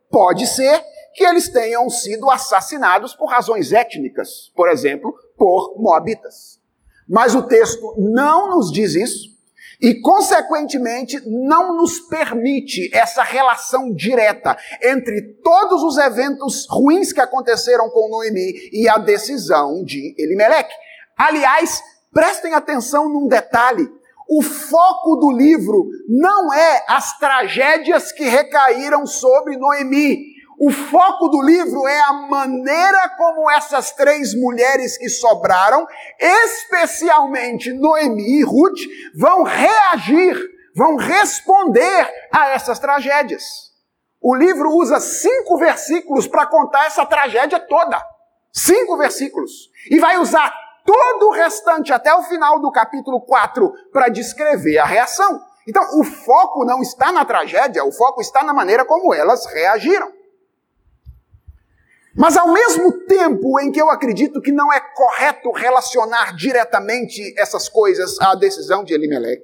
[0.09, 0.83] Pode ser
[1.13, 6.59] que eles tenham sido assassinados por razões étnicas, por exemplo, por moabitas.
[7.07, 9.33] Mas o texto não nos diz isso
[9.81, 17.89] e, consequentemente, não nos permite essa relação direta entre todos os eventos ruins que aconteceram
[17.89, 20.73] com Noemi e a decisão de Elimeleque.
[21.17, 21.81] Aliás,
[22.13, 23.89] prestem atenção num detalhe.
[24.29, 30.32] O foco do livro não é as tragédias que recaíram sobre Noemi,
[30.65, 35.85] o foco do livro é a maneira como essas três mulheres que sobraram,
[36.17, 38.79] especialmente Noemi e Ruth,
[39.13, 40.37] vão reagir,
[40.73, 43.43] vão responder a essas tragédias.
[44.21, 48.01] O livro usa cinco versículos para contar essa tragédia toda.
[48.53, 49.69] Cinco versículos.
[49.91, 50.49] E vai usar
[50.85, 55.41] todo o restante até o final do capítulo 4 para descrever a reação.
[55.67, 60.22] Então, o foco não está na tragédia, o foco está na maneira como elas reagiram.
[62.15, 67.67] Mas ao mesmo tempo em que eu acredito que não é correto relacionar diretamente essas
[67.67, 69.43] coisas à decisão de Elimelech,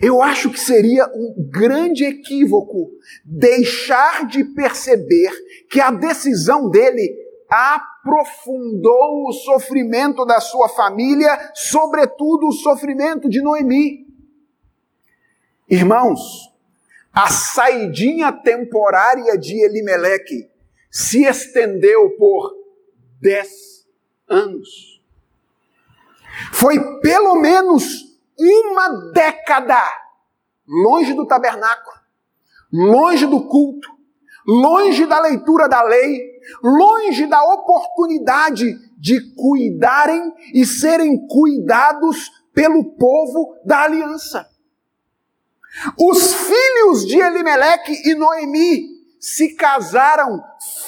[0.00, 2.90] eu acho que seria um grande equívoco
[3.24, 5.30] deixar de perceber
[5.70, 7.16] que a decisão dele
[7.48, 14.04] aprofundou o sofrimento da sua família, sobretudo o sofrimento de Noemi.
[15.70, 16.20] Irmãos,
[17.12, 20.50] a saidinha temporária de Elimeleque
[20.94, 22.54] se estendeu por
[23.20, 23.84] dez
[24.28, 25.02] anos.
[26.52, 29.82] Foi pelo menos uma década
[30.64, 31.96] longe do tabernáculo,
[32.72, 33.88] longe do culto,
[34.46, 43.56] longe da leitura da lei, longe da oportunidade de cuidarem e serem cuidados pelo povo
[43.64, 44.48] da aliança.
[45.98, 48.93] Os filhos de Elimeleque e Noemi
[49.24, 50.38] se casaram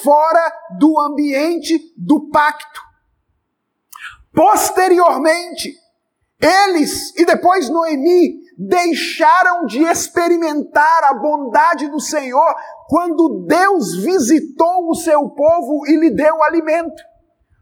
[0.03, 2.83] fora do ambiente do pacto.
[4.31, 5.75] Posteriormente,
[6.39, 12.55] eles e depois Noemi deixaram de experimentar a bondade do Senhor
[12.89, 17.03] quando Deus visitou o seu povo e lhe deu alimento.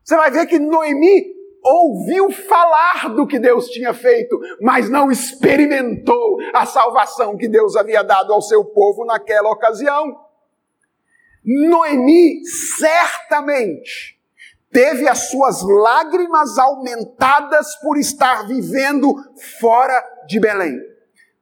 [0.04, 1.22] Você vai ver que Noemi
[1.62, 8.02] ouviu falar do que Deus tinha feito, mas não experimentou a salvação que Deus havia
[8.02, 10.23] dado ao seu povo naquela ocasião.
[11.44, 12.42] Noemi
[12.76, 14.18] certamente
[14.72, 19.14] teve as suas lágrimas aumentadas por estar vivendo
[19.60, 20.76] fora de Belém.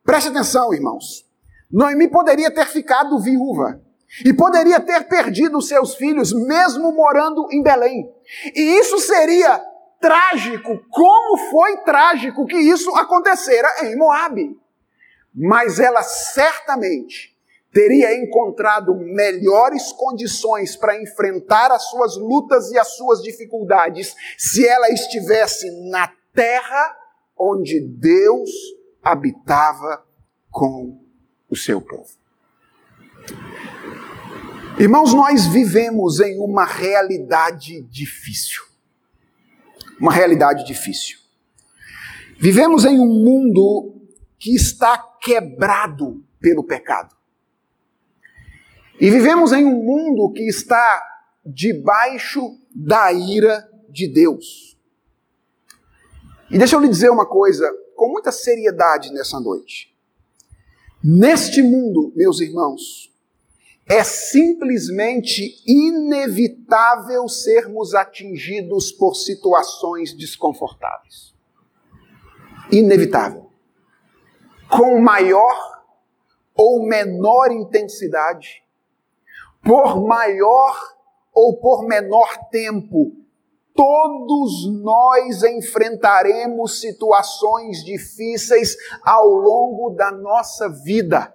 [0.05, 1.25] Preste atenção, irmãos.
[1.71, 3.81] Noemi poderia ter ficado viúva
[4.25, 8.13] e poderia ter perdido seus filhos mesmo morando em Belém.
[8.55, 9.59] E isso seria
[10.01, 14.61] trágico, como foi trágico que isso acontecera em Moabe.
[15.35, 17.32] Mas ela certamente
[17.73, 24.91] teria encontrado melhores condições para enfrentar as suas lutas e as suas dificuldades se ela
[24.91, 26.97] estivesse na terra
[27.37, 28.51] onde Deus
[29.03, 30.05] habitava
[30.51, 31.01] com
[31.49, 32.11] o seu povo.
[34.79, 38.63] Irmãos, nós vivemos em uma realidade difícil.
[40.01, 41.19] Uma realidade difícil.
[42.39, 43.95] Vivemos em um mundo
[44.39, 47.15] que está quebrado pelo pecado.
[49.01, 51.03] E vivemos em um mundo que está
[51.45, 54.77] debaixo da ira de Deus.
[56.51, 59.93] E deixa eu lhe dizer uma coisa com muita seriedade nessa noite.
[61.03, 63.13] Neste mundo, meus irmãos,
[63.89, 71.35] é simplesmente inevitável sermos atingidos por situações desconfortáveis.
[72.71, 73.51] Inevitável.
[74.71, 75.83] Com maior
[76.55, 78.62] ou menor intensidade,
[79.65, 80.77] por maior
[81.33, 83.13] ou por menor tempo,
[83.75, 91.35] Todos nós enfrentaremos situações difíceis ao longo da nossa vida.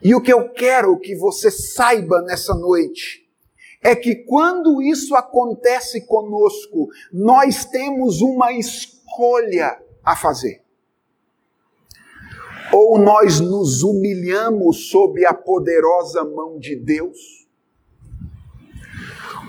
[0.00, 3.28] E o que eu quero que você saiba nessa noite
[3.82, 10.62] é que quando isso acontece conosco, nós temos uma escolha a fazer.
[12.72, 17.48] Ou nós nos humilhamos sob a poderosa mão de Deus,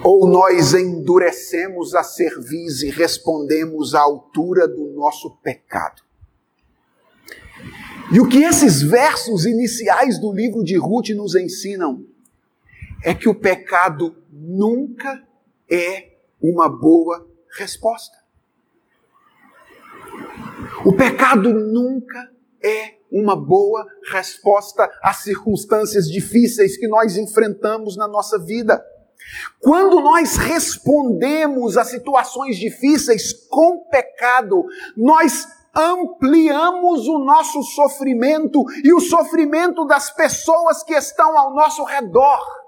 [0.04, 6.02] ou nós endurecemos a cerviz e respondemos à altura do nosso pecado.
[8.12, 12.06] E o que esses versos iniciais do livro de Ruth nos ensinam
[13.04, 15.24] é que o pecado nunca
[15.70, 18.18] é uma boa resposta.
[20.86, 22.32] O pecado nunca
[22.64, 28.84] é uma boa resposta às circunstâncias difíceis que nós enfrentamos na nossa vida.
[29.60, 39.00] Quando nós respondemos a situações difíceis com pecado, nós ampliamos o nosso sofrimento e o
[39.00, 42.60] sofrimento das pessoas que estão ao nosso redor.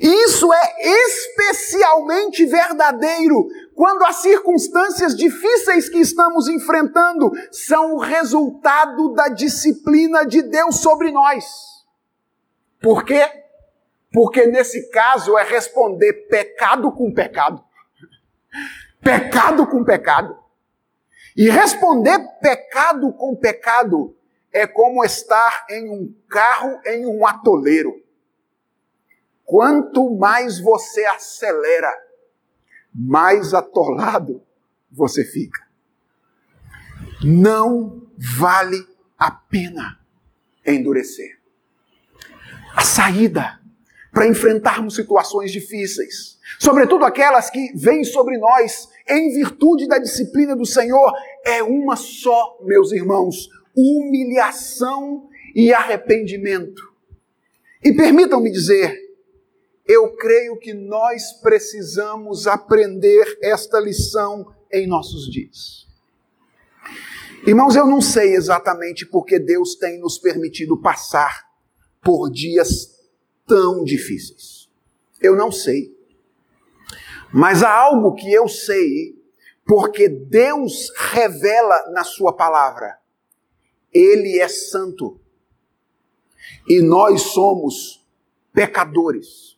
[0.00, 3.46] Isso é especialmente verdadeiro
[3.78, 11.12] quando as circunstâncias difíceis que estamos enfrentando são o resultado da disciplina de Deus sobre
[11.12, 11.44] nós.
[12.82, 13.24] Por quê?
[14.12, 17.64] Porque nesse caso é responder pecado com pecado.
[19.00, 20.36] Pecado com pecado.
[21.36, 24.16] E responder pecado com pecado
[24.52, 27.94] é como estar em um carro em um atoleiro.
[29.44, 32.07] Quanto mais você acelera,
[32.98, 34.42] mais atolado
[34.90, 35.62] você fica.
[37.22, 38.84] Não vale
[39.16, 40.00] a pena
[40.66, 41.38] endurecer.
[42.74, 43.60] A saída
[44.12, 50.66] para enfrentarmos situações difíceis, sobretudo aquelas que vêm sobre nós em virtude da disciplina do
[50.66, 51.12] Senhor,
[51.44, 56.82] é uma só, meus irmãos: humilhação e arrependimento.
[57.82, 59.07] E permitam-me dizer,
[59.88, 65.88] eu creio que nós precisamos aprender esta lição em nossos dias.
[67.46, 71.48] Irmãos, eu não sei exatamente porque Deus tem nos permitido passar
[72.02, 73.00] por dias
[73.46, 74.68] tão difíceis?
[75.22, 75.96] Eu não sei.
[77.32, 79.18] Mas há algo que eu sei,
[79.66, 82.98] porque Deus revela na Sua palavra.
[83.90, 85.18] Ele é santo.
[86.68, 88.06] E nós somos
[88.52, 89.57] pecadores.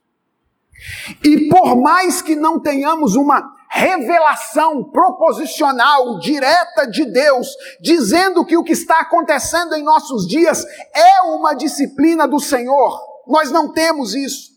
[1.24, 7.48] E por mais que não tenhamos uma revelação proposicional direta de Deus,
[7.80, 10.64] dizendo que o que está acontecendo em nossos dias
[10.94, 14.50] é uma disciplina do Senhor, nós não temos isso.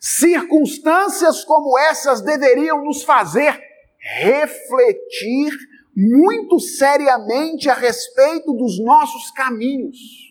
[0.00, 3.60] Circunstâncias como essas deveriam nos fazer
[4.00, 5.52] refletir
[5.94, 10.29] muito seriamente a respeito dos nossos caminhos.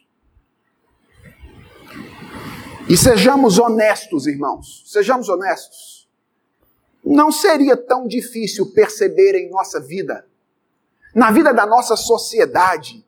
[2.89, 6.09] E sejamos honestos, irmãos, sejamos honestos.
[7.05, 10.25] Não seria tão difícil perceber em nossa vida,
[11.13, 13.05] na vida da nossa sociedade,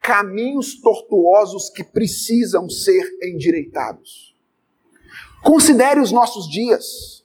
[0.00, 4.36] caminhos tortuosos que precisam ser endireitados.
[5.42, 7.24] Considere os nossos dias.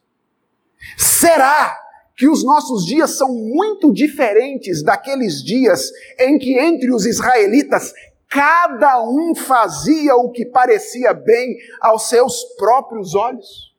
[0.98, 1.80] Será
[2.18, 7.94] que os nossos dias são muito diferentes daqueles dias em que entre os israelitas
[8.30, 13.76] cada um fazia o que parecia bem aos seus próprios olhos?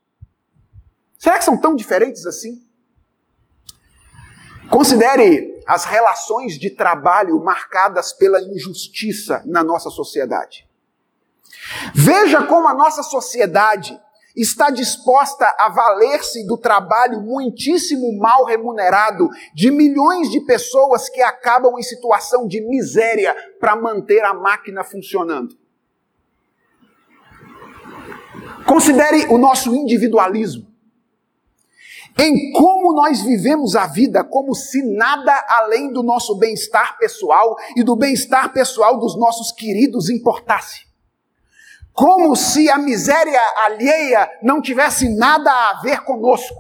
[1.16, 2.60] Será que são tão diferentes assim?
[4.68, 10.68] Considere as relações de trabalho marcadas pela injustiça na nossa sociedade.
[11.94, 14.00] Veja como a nossa sociedade
[14.36, 21.78] está disposta a valer-se do trabalho muitíssimo mal remunerado de milhões de pessoas que acabam
[21.78, 25.58] em situação de miséria para manter a máquina funcionando.
[28.66, 30.70] Considere o nosso individualismo.
[32.18, 37.82] Em como nós vivemos a vida como se nada além do nosso bem-estar pessoal e
[37.82, 40.89] do bem-estar pessoal dos nossos queridos importasse.
[42.00, 46.56] Como se a miséria alheia não tivesse nada a ver conosco.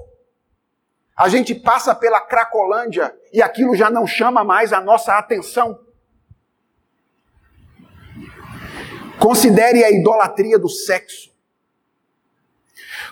[1.16, 5.80] A gente passa pela Cracolândia e aquilo já não chama mais a nossa atenção.
[9.18, 11.30] Considere a idolatria do sexo.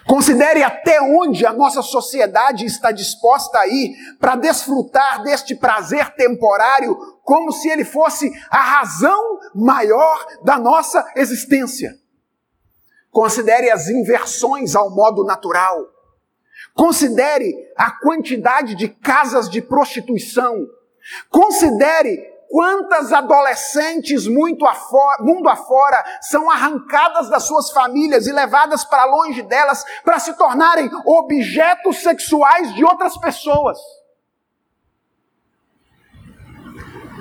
[0.06, 6.94] Considere até onde a nossa sociedade está disposta a ir para desfrutar deste prazer temporário,
[7.24, 11.98] como se ele fosse a razão maior da nossa existência.
[13.11, 15.88] Considere as inversões ao modo natural.
[16.74, 20.66] Considere a quantidade de casas de prostituição.
[21.30, 29.04] Considere Quantas adolescentes muito afora, mundo afora são arrancadas das suas famílias e levadas para
[29.04, 33.78] longe delas para se tornarem objetos sexuais de outras pessoas?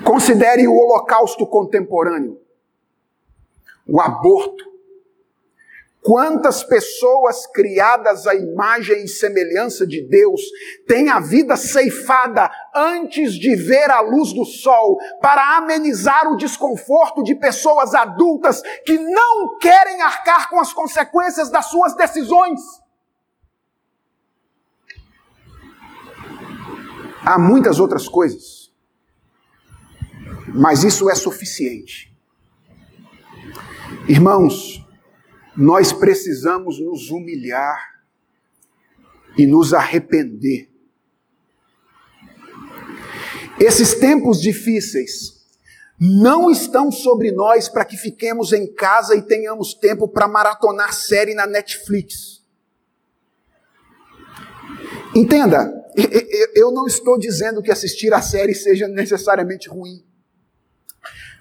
[0.02, 2.40] Considere o holocausto contemporâneo,
[3.86, 4.64] o aborto,
[6.00, 10.40] Quantas pessoas criadas à imagem e semelhança de Deus
[10.86, 17.22] têm a vida ceifada antes de ver a luz do sol para amenizar o desconforto
[17.22, 22.60] de pessoas adultas que não querem arcar com as consequências das suas decisões?
[27.24, 28.72] Há muitas outras coisas,
[30.54, 32.16] mas isso é suficiente.
[34.08, 34.87] Irmãos,
[35.58, 38.04] nós precisamos nos humilhar
[39.36, 40.70] e nos arrepender.
[43.58, 45.36] Esses tempos difíceis
[45.98, 51.34] não estão sobre nós para que fiquemos em casa e tenhamos tempo para maratonar série
[51.34, 52.40] na Netflix.
[55.12, 55.74] Entenda,
[56.54, 60.04] eu não estou dizendo que assistir a série seja necessariamente ruim.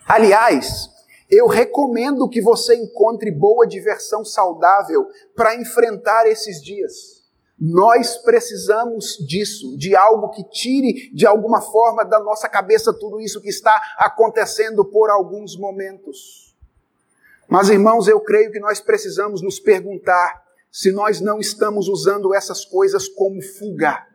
[0.08, 0.97] Aliás,
[1.30, 7.18] eu recomendo que você encontre boa diversão saudável para enfrentar esses dias.
[7.60, 13.42] Nós precisamos disso, de algo que tire de alguma forma da nossa cabeça tudo isso
[13.42, 16.56] que está acontecendo por alguns momentos.
[17.48, 22.64] Mas, irmãos, eu creio que nós precisamos nos perguntar se nós não estamos usando essas
[22.64, 24.06] coisas como fuga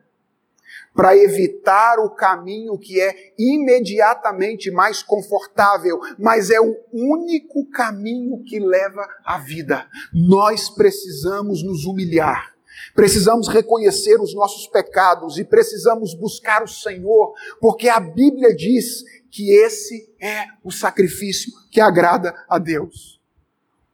[0.94, 8.60] para evitar o caminho que é imediatamente mais confortável, mas é o único caminho que
[8.60, 9.86] leva à vida.
[10.12, 12.52] Nós precisamos nos humilhar.
[12.94, 19.50] Precisamos reconhecer os nossos pecados e precisamos buscar o Senhor, porque a Bíblia diz que
[19.50, 23.20] esse é o sacrifício que agrada a Deus.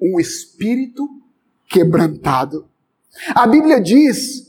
[0.00, 1.08] Um espírito
[1.68, 2.68] quebrantado.
[3.34, 4.47] A Bíblia diz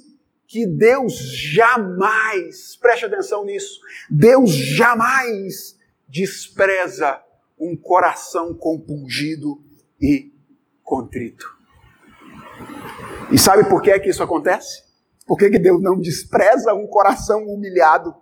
[0.49, 3.79] que Deus jamais, preste atenção nisso,
[4.09, 5.77] Deus jamais
[6.07, 7.23] despreza
[7.57, 9.61] um coração compungido
[10.01, 10.33] e
[10.83, 11.45] contrito.
[13.31, 14.83] E sabe por que é que isso acontece?
[15.27, 18.15] Por que, que Deus não despreza um coração humilhado?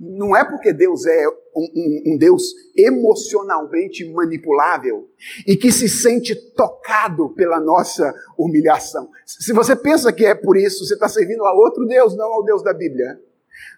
[0.00, 2.42] Não é porque Deus é um, um, um, Deus
[2.76, 5.08] emocionalmente manipulável
[5.46, 9.10] e que se sente tocado pela nossa humilhação.
[9.24, 12.44] Se você pensa que é por isso, você está servindo a outro Deus, não ao
[12.44, 13.20] Deus da Bíblia.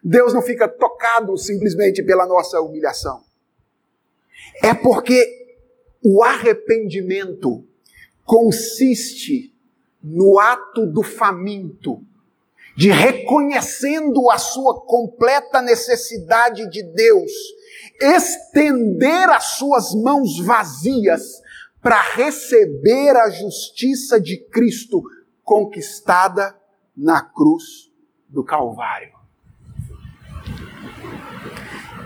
[0.03, 3.23] Deus não fica tocado simplesmente pela nossa humilhação.
[4.63, 5.57] É porque
[6.05, 7.65] o arrependimento
[8.25, 9.55] consiste
[10.03, 12.03] no ato do faminto
[12.81, 17.31] de reconhecendo a sua completa necessidade de Deus,
[18.01, 21.43] estender as suas mãos vazias
[21.83, 25.03] para receber a justiça de Cristo
[25.43, 26.59] conquistada
[26.97, 27.93] na cruz
[28.27, 29.13] do Calvário.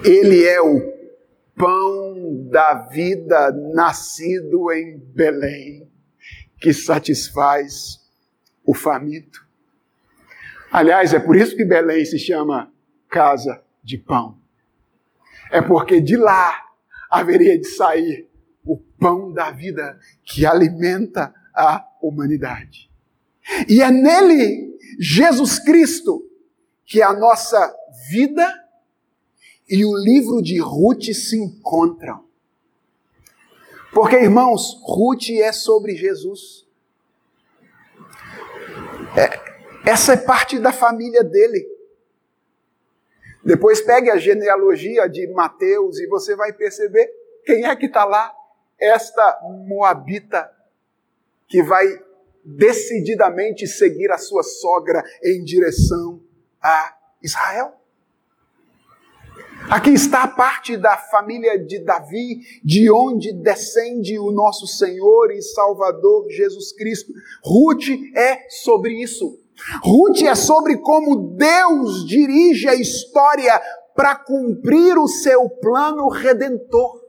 [0.04, 0.92] Ele é o
[1.56, 5.88] pão da vida nascido em Belém,
[6.58, 8.00] que satisfaz
[8.66, 9.43] o faminto.
[10.74, 12.68] Aliás, é por isso que Belém se chama
[13.08, 14.36] casa de pão.
[15.48, 16.64] É porque de lá
[17.08, 18.28] haveria de sair
[18.66, 22.90] o pão da vida que alimenta a humanidade.
[23.68, 26.28] E é nele, Jesus Cristo,
[26.84, 27.72] que a nossa
[28.10, 28.44] vida
[29.68, 32.24] e o livro de Ruth se encontram.
[33.92, 36.66] Porque, irmãos, Ruth é sobre Jesus.
[39.16, 39.53] É,
[39.84, 41.66] essa é parte da família dele.
[43.44, 47.10] Depois pegue a genealogia de Mateus e você vai perceber
[47.44, 48.32] quem é que está lá.
[48.80, 50.50] Esta Moabita
[51.46, 51.86] que vai
[52.44, 56.20] decididamente seguir a sua sogra em direção
[56.62, 57.74] a Israel.
[59.70, 65.40] Aqui está a parte da família de Davi, de onde descende o nosso Senhor e
[65.40, 67.12] Salvador Jesus Cristo.
[67.42, 69.43] Ruth é sobre isso.
[69.82, 73.60] Ruth é sobre como Deus dirige a história
[73.94, 77.00] para cumprir o seu plano redentor.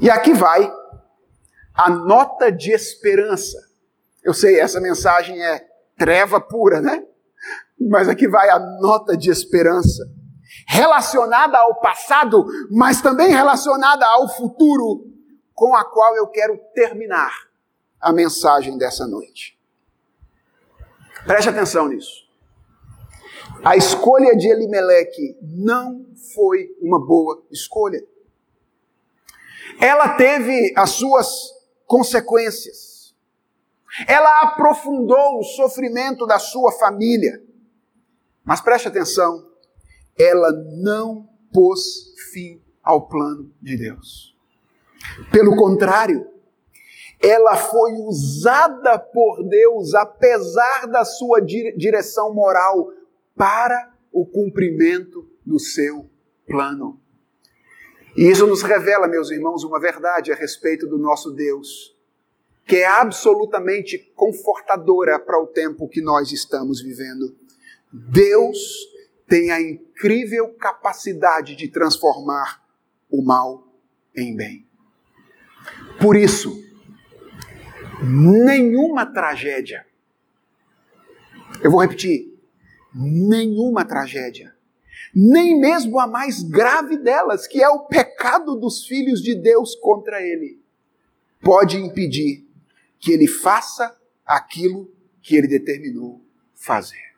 [0.00, 0.72] E aqui vai
[1.74, 3.56] a nota de esperança.
[4.22, 5.64] Eu sei, essa mensagem é
[5.96, 7.04] treva pura, né?
[7.80, 10.04] Mas aqui vai a nota de esperança.
[10.66, 15.06] Relacionada ao passado, mas também relacionada ao futuro,
[15.54, 17.32] com a qual eu quero terminar
[18.00, 19.57] a mensagem dessa noite.
[21.28, 22.26] Preste atenção nisso.
[23.62, 28.02] A escolha de Elimeleque não foi uma boa escolha.
[29.78, 31.52] Ela teve as suas
[31.84, 33.14] consequências.
[34.06, 37.42] Ela aprofundou o sofrimento da sua família.
[38.42, 39.46] Mas preste atenção,
[40.18, 44.34] ela não pôs fim ao plano de Deus.
[45.30, 46.26] Pelo contrário,
[47.20, 52.92] ela foi usada por Deus, apesar da sua direção moral,
[53.34, 56.08] para o cumprimento do seu
[56.46, 57.00] plano.
[58.16, 61.96] E isso nos revela, meus irmãos, uma verdade a respeito do nosso Deus,
[62.66, 67.36] que é absolutamente confortadora para o tempo que nós estamos vivendo.
[67.92, 68.58] Deus
[69.26, 72.62] tem a incrível capacidade de transformar
[73.10, 73.68] o mal
[74.16, 74.66] em bem.
[76.00, 76.67] Por isso,
[78.02, 79.86] nenhuma tragédia,
[81.62, 82.38] eu vou repetir,
[82.94, 84.54] nenhuma tragédia,
[85.14, 90.22] nem mesmo a mais grave delas, que é o pecado dos filhos de Deus contra
[90.22, 90.62] ele,
[91.40, 92.46] pode impedir
[92.98, 94.92] que ele faça aquilo
[95.22, 96.22] que ele determinou
[96.54, 97.08] fazer.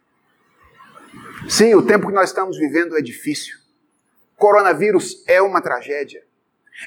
[1.48, 3.58] Sim, o tempo que nós estamos vivendo é difícil.
[4.36, 6.24] Coronavírus é uma tragédia.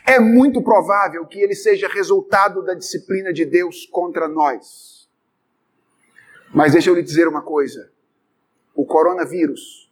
[0.06, 5.10] É muito provável que ele seja resultado da disciplina de Deus contra nós.
[6.54, 7.92] Mas deixa eu lhe dizer uma coisa:
[8.74, 9.92] o coronavírus,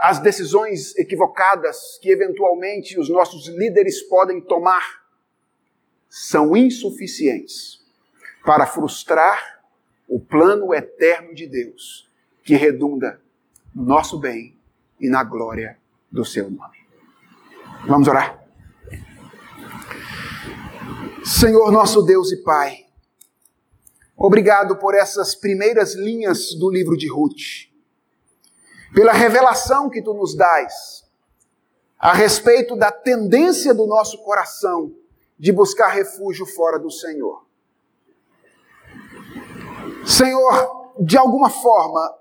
[0.00, 5.04] as decisões equivocadas que eventualmente os nossos líderes podem tomar,
[6.08, 7.80] são insuficientes
[8.44, 9.60] para frustrar
[10.08, 12.10] o plano eterno de Deus
[12.42, 13.20] que redunda
[13.72, 14.58] no nosso bem
[15.00, 15.78] e na glória
[16.10, 16.79] do seu nome.
[17.86, 18.38] Vamos orar?
[21.24, 22.86] Senhor nosso Deus e Pai,
[24.16, 27.70] obrigado por essas primeiras linhas do livro de Ruth,
[28.94, 31.04] pela revelação que tu nos dás
[31.98, 34.94] a respeito da tendência do nosso coração
[35.38, 37.46] de buscar refúgio fora do Senhor.
[40.06, 42.14] Senhor, de alguma forma,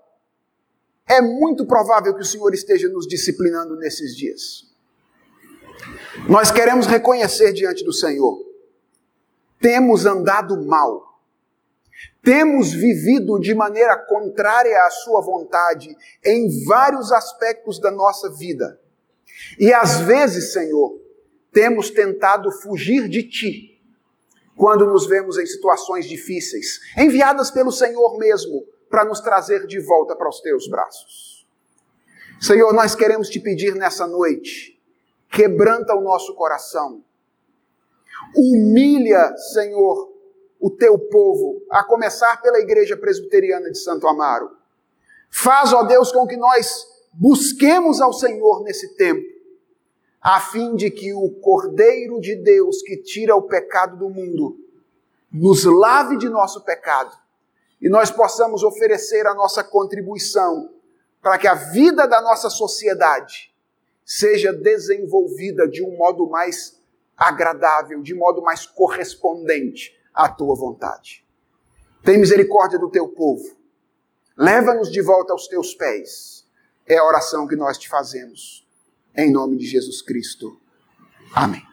[1.05, 4.69] é muito provável que o Senhor esteja nos disciplinando nesses dias.
[6.27, 8.39] Nós queremos reconhecer diante do Senhor.
[9.59, 11.19] Temos andado mal.
[12.21, 18.79] Temos vivido de maneira contrária à Sua vontade em vários aspectos da nossa vida.
[19.57, 20.99] E às vezes, Senhor,
[21.51, 23.81] temos tentado fugir de Ti
[24.55, 30.15] quando nos vemos em situações difíceis, enviadas pelo Senhor mesmo para nos trazer de volta
[30.15, 31.47] para os teus braços.
[32.41, 34.78] Senhor, nós queremos te pedir nessa noite,
[35.29, 37.03] quebranta o nosso coração,
[38.35, 40.09] humilha, Senhor,
[40.59, 44.51] o teu povo, a começar pela Igreja Presbiteriana de Santo Amaro.
[45.31, 49.25] Faz, ó Deus, com que nós busquemos ao Senhor nesse tempo,
[50.21, 54.57] a fim de que o Cordeiro de Deus que tira o pecado do mundo
[55.31, 57.15] nos lave de nosso pecado
[57.81, 60.73] e nós possamos oferecer a nossa contribuição
[61.21, 63.48] para que a vida da nossa sociedade
[64.09, 66.81] seja desenvolvida de um modo mais
[67.15, 71.23] agradável, de modo mais correspondente à tua vontade.
[72.03, 73.55] Tem misericórdia do teu povo.
[74.35, 76.43] Leva-nos de volta aos teus pés.
[76.87, 78.67] É a oração que nós te fazemos.
[79.15, 80.59] Em nome de Jesus Cristo.
[81.35, 81.68] Amém.